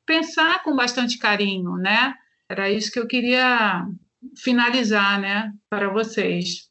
pensar 0.07 0.63
com 0.63 0.77
bastante 0.77 1.19
carinho, 1.19 1.77
né? 1.77 2.15
Era 2.49 2.71
isso 2.71 2.93
que 2.93 3.01
eu 3.01 3.07
queria 3.07 3.87
finalizar, 4.37 5.21
né, 5.21 5.53
para 5.69 5.89
vocês. 5.89 6.71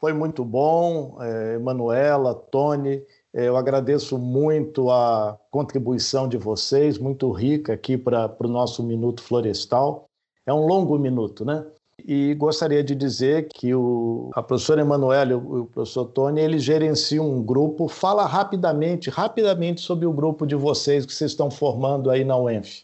Foi 0.00 0.12
muito 0.12 0.44
bom, 0.44 1.18
é, 1.20 1.54
Emanuela, 1.54 2.34
Tony. 2.34 3.02
É, 3.34 3.46
eu 3.46 3.56
agradeço 3.56 4.18
muito 4.18 4.90
a 4.90 5.38
contribuição 5.50 6.28
de 6.28 6.36
vocês, 6.36 6.98
muito 6.98 7.30
rica 7.30 7.74
aqui 7.74 7.98
para 7.98 8.34
o 8.40 8.48
nosso 8.48 8.82
Minuto 8.82 9.22
Florestal. 9.22 10.08
É 10.46 10.52
um 10.52 10.66
longo 10.66 10.98
minuto, 10.98 11.44
né? 11.44 11.64
E 12.10 12.32
gostaria 12.32 12.82
de 12.82 12.94
dizer 12.94 13.48
que 13.52 13.74
o, 13.74 14.30
a 14.34 14.42
professora 14.42 14.80
Emanuele 14.80 15.32
e 15.32 15.34
o 15.34 15.66
professor 15.66 16.06
Tony, 16.06 16.40
eles 16.40 16.64
gerenciam 16.64 17.30
um 17.30 17.42
grupo. 17.42 17.86
Fala 17.86 18.24
rapidamente, 18.24 19.10
rapidamente 19.10 19.82
sobre 19.82 20.06
o 20.06 20.12
grupo 20.14 20.46
de 20.46 20.54
vocês 20.54 21.04
que 21.04 21.12
vocês 21.12 21.32
estão 21.32 21.50
formando 21.50 22.10
aí 22.10 22.24
na 22.24 22.34
UENF. 22.38 22.82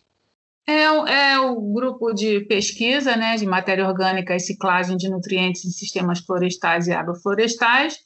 É, 0.67 0.83
é, 0.83 1.41
o 1.41 1.59
grupo 1.59 2.13
de 2.13 2.41
pesquisa 2.41 3.17
né, 3.17 3.37
de 3.37 3.47
matéria 3.47 3.89
orgânica 3.89 4.37
e 4.37 4.41
ciclagem 4.41 4.95
de 4.95 5.09
nutrientes 5.09 5.65
em 5.65 5.71
sistemas 5.71 6.19
florestais 6.19 6.87
e 6.87 6.93
agroflorestais. 6.93 8.01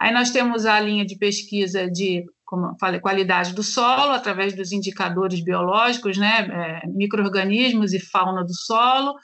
Aí 0.00 0.12
nós 0.12 0.30
temos 0.30 0.66
a 0.66 0.80
linha 0.80 1.06
de 1.06 1.16
pesquisa 1.16 1.88
de, 1.88 2.24
como 2.44 2.76
falei, 2.80 2.98
qualidade 2.98 3.54
do 3.54 3.62
solo, 3.62 4.10
através 4.10 4.52
dos 4.52 4.72
indicadores 4.72 5.38
biológicos, 5.44 6.18
né, 6.18 6.82
é, 6.82 6.88
micro-organismos 6.88 7.92
e 7.92 8.00
fauna 8.00 8.42
do 8.42 8.52
solo 8.52 9.14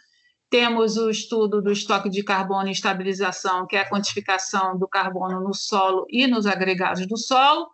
temos 0.53 0.99
o 0.99 1.09
estudo 1.09 1.63
do 1.63 1.73
estoque 1.73 2.11
de 2.11 2.23
carbono 2.23 2.69
e 2.69 2.73
estabilização, 2.73 3.67
que 3.67 3.75
é 3.75 3.81
a 3.81 3.89
quantificação 3.89 4.79
do 4.79 4.87
carbono 4.87 5.41
no 5.41 5.55
solo 5.55 6.05
e 6.11 6.27
nos 6.27 6.47
agregados 6.47 7.07
do 7.07 7.17
solo. 7.17 7.71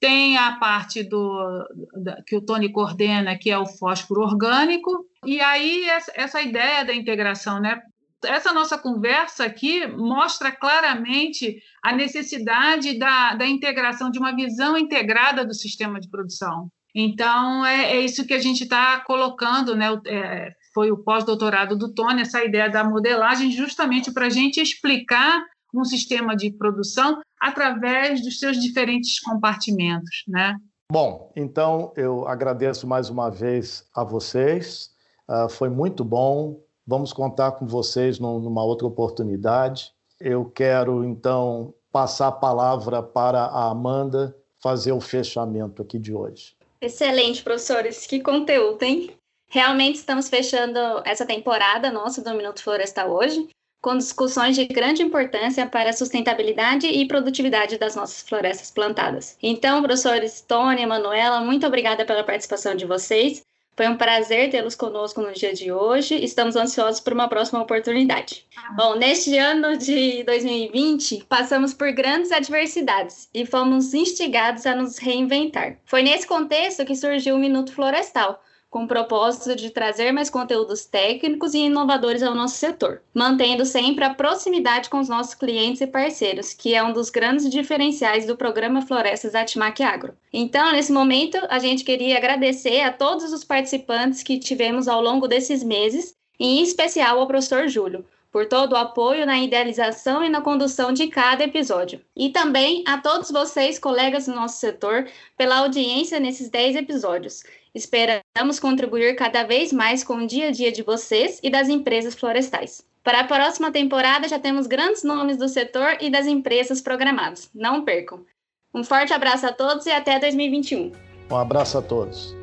Tem 0.00 0.36
a 0.36 0.56
parte 0.58 1.04
do, 1.04 1.64
da, 2.02 2.20
que 2.26 2.36
o 2.36 2.40
Tony 2.44 2.72
coordena, 2.72 3.38
que 3.38 3.48
é 3.48 3.56
o 3.56 3.64
fósforo 3.64 4.22
orgânico. 4.22 5.06
E 5.24 5.40
aí, 5.40 5.84
essa, 5.84 6.12
essa 6.16 6.42
ideia 6.42 6.84
da 6.84 6.92
integração, 6.92 7.60
né? 7.60 7.80
Essa 8.24 8.52
nossa 8.52 8.76
conversa 8.76 9.44
aqui 9.44 9.86
mostra 9.86 10.50
claramente 10.50 11.62
a 11.80 11.94
necessidade 11.94 12.98
da, 12.98 13.36
da 13.36 13.46
integração, 13.46 14.10
de 14.10 14.18
uma 14.18 14.34
visão 14.34 14.76
integrada 14.76 15.44
do 15.44 15.54
sistema 15.54 16.00
de 16.00 16.10
produção. 16.10 16.68
Então, 16.92 17.64
é, 17.64 17.92
é 17.92 18.00
isso 18.00 18.26
que 18.26 18.34
a 18.34 18.40
gente 18.40 18.64
está 18.64 18.98
colocando, 19.00 19.76
né? 19.76 19.86
É, 20.06 20.50
foi 20.76 20.90
o 20.90 20.98
pós-doutorado 20.98 21.74
do 21.74 21.94
Tony, 21.94 22.20
essa 22.20 22.44
ideia 22.44 22.68
da 22.68 22.84
modelagem, 22.84 23.50
justamente 23.50 24.12
para 24.12 24.26
a 24.26 24.28
gente 24.28 24.60
explicar 24.60 25.42
um 25.74 25.82
sistema 25.86 26.36
de 26.36 26.50
produção 26.50 27.18
através 27.40 28.22
dos 28.22 28.38
seus 28.38 28.58
diferentes 28.60 29.18
compartimentos, 29.20 30.24
né? 30.28 30.54
Bom, 30.92 31.32
então 31.34 31.94
eu 31.96 32.28
agradeço 32.28 32.86
mais 32.86 33.08
uma 33.08 33.30
vez 33.30 33.88
a 33.94 34.04
vocês, 34.04 34.90
uh, 35.26 35.48
foi 35.48 35.70
muito 35.70 36.04
bom. 36.04 36.60
Vamos 36.86 37.10
contar 37.10 37.52
com 37.52 37.66
vocês 37.66 38.20
numa 38.20 38.62
outra 38.62 38.86
oportunidade. 38.86 39.92
Eu 40.20 40.44
quero 40.44 41.04
então 41.04 41.72
passar 41.90 42.28
a 42.28 42.32
palavra 42.32 43.02
para 43.02 43.40
a 43.40 43.70
Amanda 43.70 44.36
fazer 44.62 44.92
o 44.92 45.00
fechamento 45.00 45.80
aqui 45.80 45.98
de 45.98 46.12
hoje. 46.12 46.54
Excelente, 46.82 47.42
professores. 47.42 48.06
Que 48.06 48.20
conteúdo, 48.20 48.82
hein? 48.82 49.15
Realmente 49.48 49.96
estamos 49.96 50.28
fechando 50.28 50.78
essa 51.04 51.24
temporada 51.24 51.90
nossa 51.90 52.22
do 52.22 52.34
Minuto 52.34 52.62
Florestal 52.62 53.10
hoje, 53.10 53.48
com 53.80 53.96
discussões 53.96 54.56
de 54.56 54.64
grande 54.64 55.02
importância 55.02 55.66
para 55.66 55.90
a 55.90 55.92
sustentabilidade 55.92 56.86
e 56.86 57.06
produtividade 57.06 57.78
das 57.78 57.94
nossas 57.94 58.22
florestas 58.22 58.70
plantadas. 58.70 59.38
Então, 59.40 59.82
professores 59.82 60.40
Tony 60.40 60.82
e 60.82 60.86
Manuela, 60.86 61.40
muito 61.40 61.66
obrigada 61.66 62.04
pela 62.04 62.24
participação 62.24 62.74
de 62.74 62.84
vocês. 62.84 63.44
Foi 63.76 63.86
um 63.86 63.96
prazer 63.96 64.50
tê-los 64.50 64.74
conosco 64.74 65.20
no 65.20 65.32
dia 65.34 65.52
de 65.52 65.70
hoje. 65.70 66.16
Estamos 66.24 66.56
ansiosos 66.56 66.98
por 66.98 67.12
uma 67.12 67.28
próxima 67.28 67.60
oportunidade. 67.60 68.46
Bom, 68.74 68.96
neste 68.96 69.36
ano 69.36 69.76
de 69.76 70.24
2020, 70.24 71.26
passamos 71.28 71.74
por 71.74 71.92
grandes 71.92 72.32
adversidades 72.32 73.28
e 73.34 73.44
fomos 73.44 73.92
instigados 73.92 74.64
a 74.64 74.74
nos 74.74 74.96
reinventar. 74.96 75.76
Foi 75.84 76.02
nesse 76.02 76.26
contexto 76.26 76.86
que 76.86 76.96
surgiu 76.96 77.36
o 77.36 77.38
Minuto 77.38 77.70
Florestal, 77.70 78.42
com 78.76 78.84
o 78.84 78.86
propósito 78.86 79.56
de 79.56 79.70
trazer 79.70 80.12
mais 80.12 80.28
conteúdos 80.28 80.84
técnicos 80.84 81.54
e 81.54 81.60
inovadores 81.60 82.22
ao 82.22 82.34
nosso 82.34 82.56
setor, 82.56 83.00
mantendo 83.14 83.64
sempre 83.64 84.04
a 84.04 84.12
proximidade 84.12 84.90
com 84.90 84.98
os 84.98 85.08
nossos 85.08 85.32
clientes 85.32 85.80
e 85.80 85.86
parceiros, 85.86 86.52
que 86.52 86.74
é 86.74 86.82
um 86.82 86.92
dos 86.92 87.08
grandes 87.08 87.48
diferenciais 87.48 88.26
do 88.26 88.36
programa 88.36 88.82
Florestas 88.82 89.34
Atmac 89.34 89.82
Agro. 89.82 90.14
Então, 90.30 90.72
nesse 90.72 90.92
momento, 90.92 91.38
a 91.48 91.58
gente 91.58 91.84
queria 91.84 92.18
agradecer 92.18 92.82
a 92.82 92.92
todos 92.92 93.32
os 93.32 93.42
participantes 93.42 94.22
que 94.22 94.38
tivemos 94.38 94.88
ao 94.88 95.00
longo 95.00 95.26
desses 95.26 95.64
meses, 95.64 96.14
em 96.38 96.62
especial 96.62 97.18
ao 97.18 97.26
professor 97.26 97.68
Júlio, 97.68 98.04
por 98.30 98.44
todo 98.44 98.72
o 98.72 98.76
apoio 98.76 99.24
na 99.24 99.38
idealização 99.38 100.22
e 100.22 100.28
na 100.28 100.42
condução 100.42 100.92
de 100.92 101.06
cada 101.06 101.44
episódio. 101.44 102.02
E 102.14 102.28
também 102.28 102.84
a 102.86 102.98
todos 102.98 103.30
vocês, 103.30 103.78
colegas 103.78 104.26
do 104.26 104.34
nosso 104.34 104.58
setor, 104.58 105.08
pela 105.38 105.60
audiência 105.60 106.20
nesses 106.20 106.50
10 106.50 106.76
episódios. 106.76 107.42
Esperamos 107.76 108.58
contribuir 108.58 109.14
cada 109.16 109.44
vez 109.44 109.70
mais 109.70 110.02
com 110.02 110.14
o 110.14 110.26
dia 110.26 110.48
a 110.48 110.50
dia 110.50 110.72
de 110.72 110.82
vocês 110.82 111.38
e 111.42 111.50
das 111.50 111.68
empresas 111.68 112.14
florestais. 112.14 112.82
Para 113.04 113.20
a 113.20 113.24
próxima 113.24 113.70
temporada, 113.70 114.26
já 114.26 114.38
temos 114.38 114.66
grandes 114.66 115.04
nomes 115.04 115.36
do 115.36 115.46
setor 115.46 115.98
e 116.00 116.08
das 116.08 116.26
empresas 116.26 116.80
programados. 116.80 117.50
Não 117.54 117.84
percam! 117.84 118.24
Um 118.72 118.82
forte 118.82 119.12
abraço 119.12 119.46
a 119.46 119.52
todos 119.52 119.84
e 119.84 119.90
até 119.90 120.18
2021. 120.18 120.90
Um 121.30 121.36
abraço 121.36 121.76
a 121.76 121.82
todos. 121.82 122.34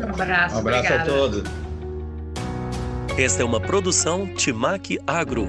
Um 0.00 0.08
abraço, 0.08 0.56
um 0.56 0.58
abraço 0.60 0.92
a 0.94 1.04
todos. 1.04 1.42
Esta 3.18 3.42
é 3.42 3.44
uma 3.44 3.60
produção 3.60 4.26
Timac 4.34 4.98
Agro 5.06 5.46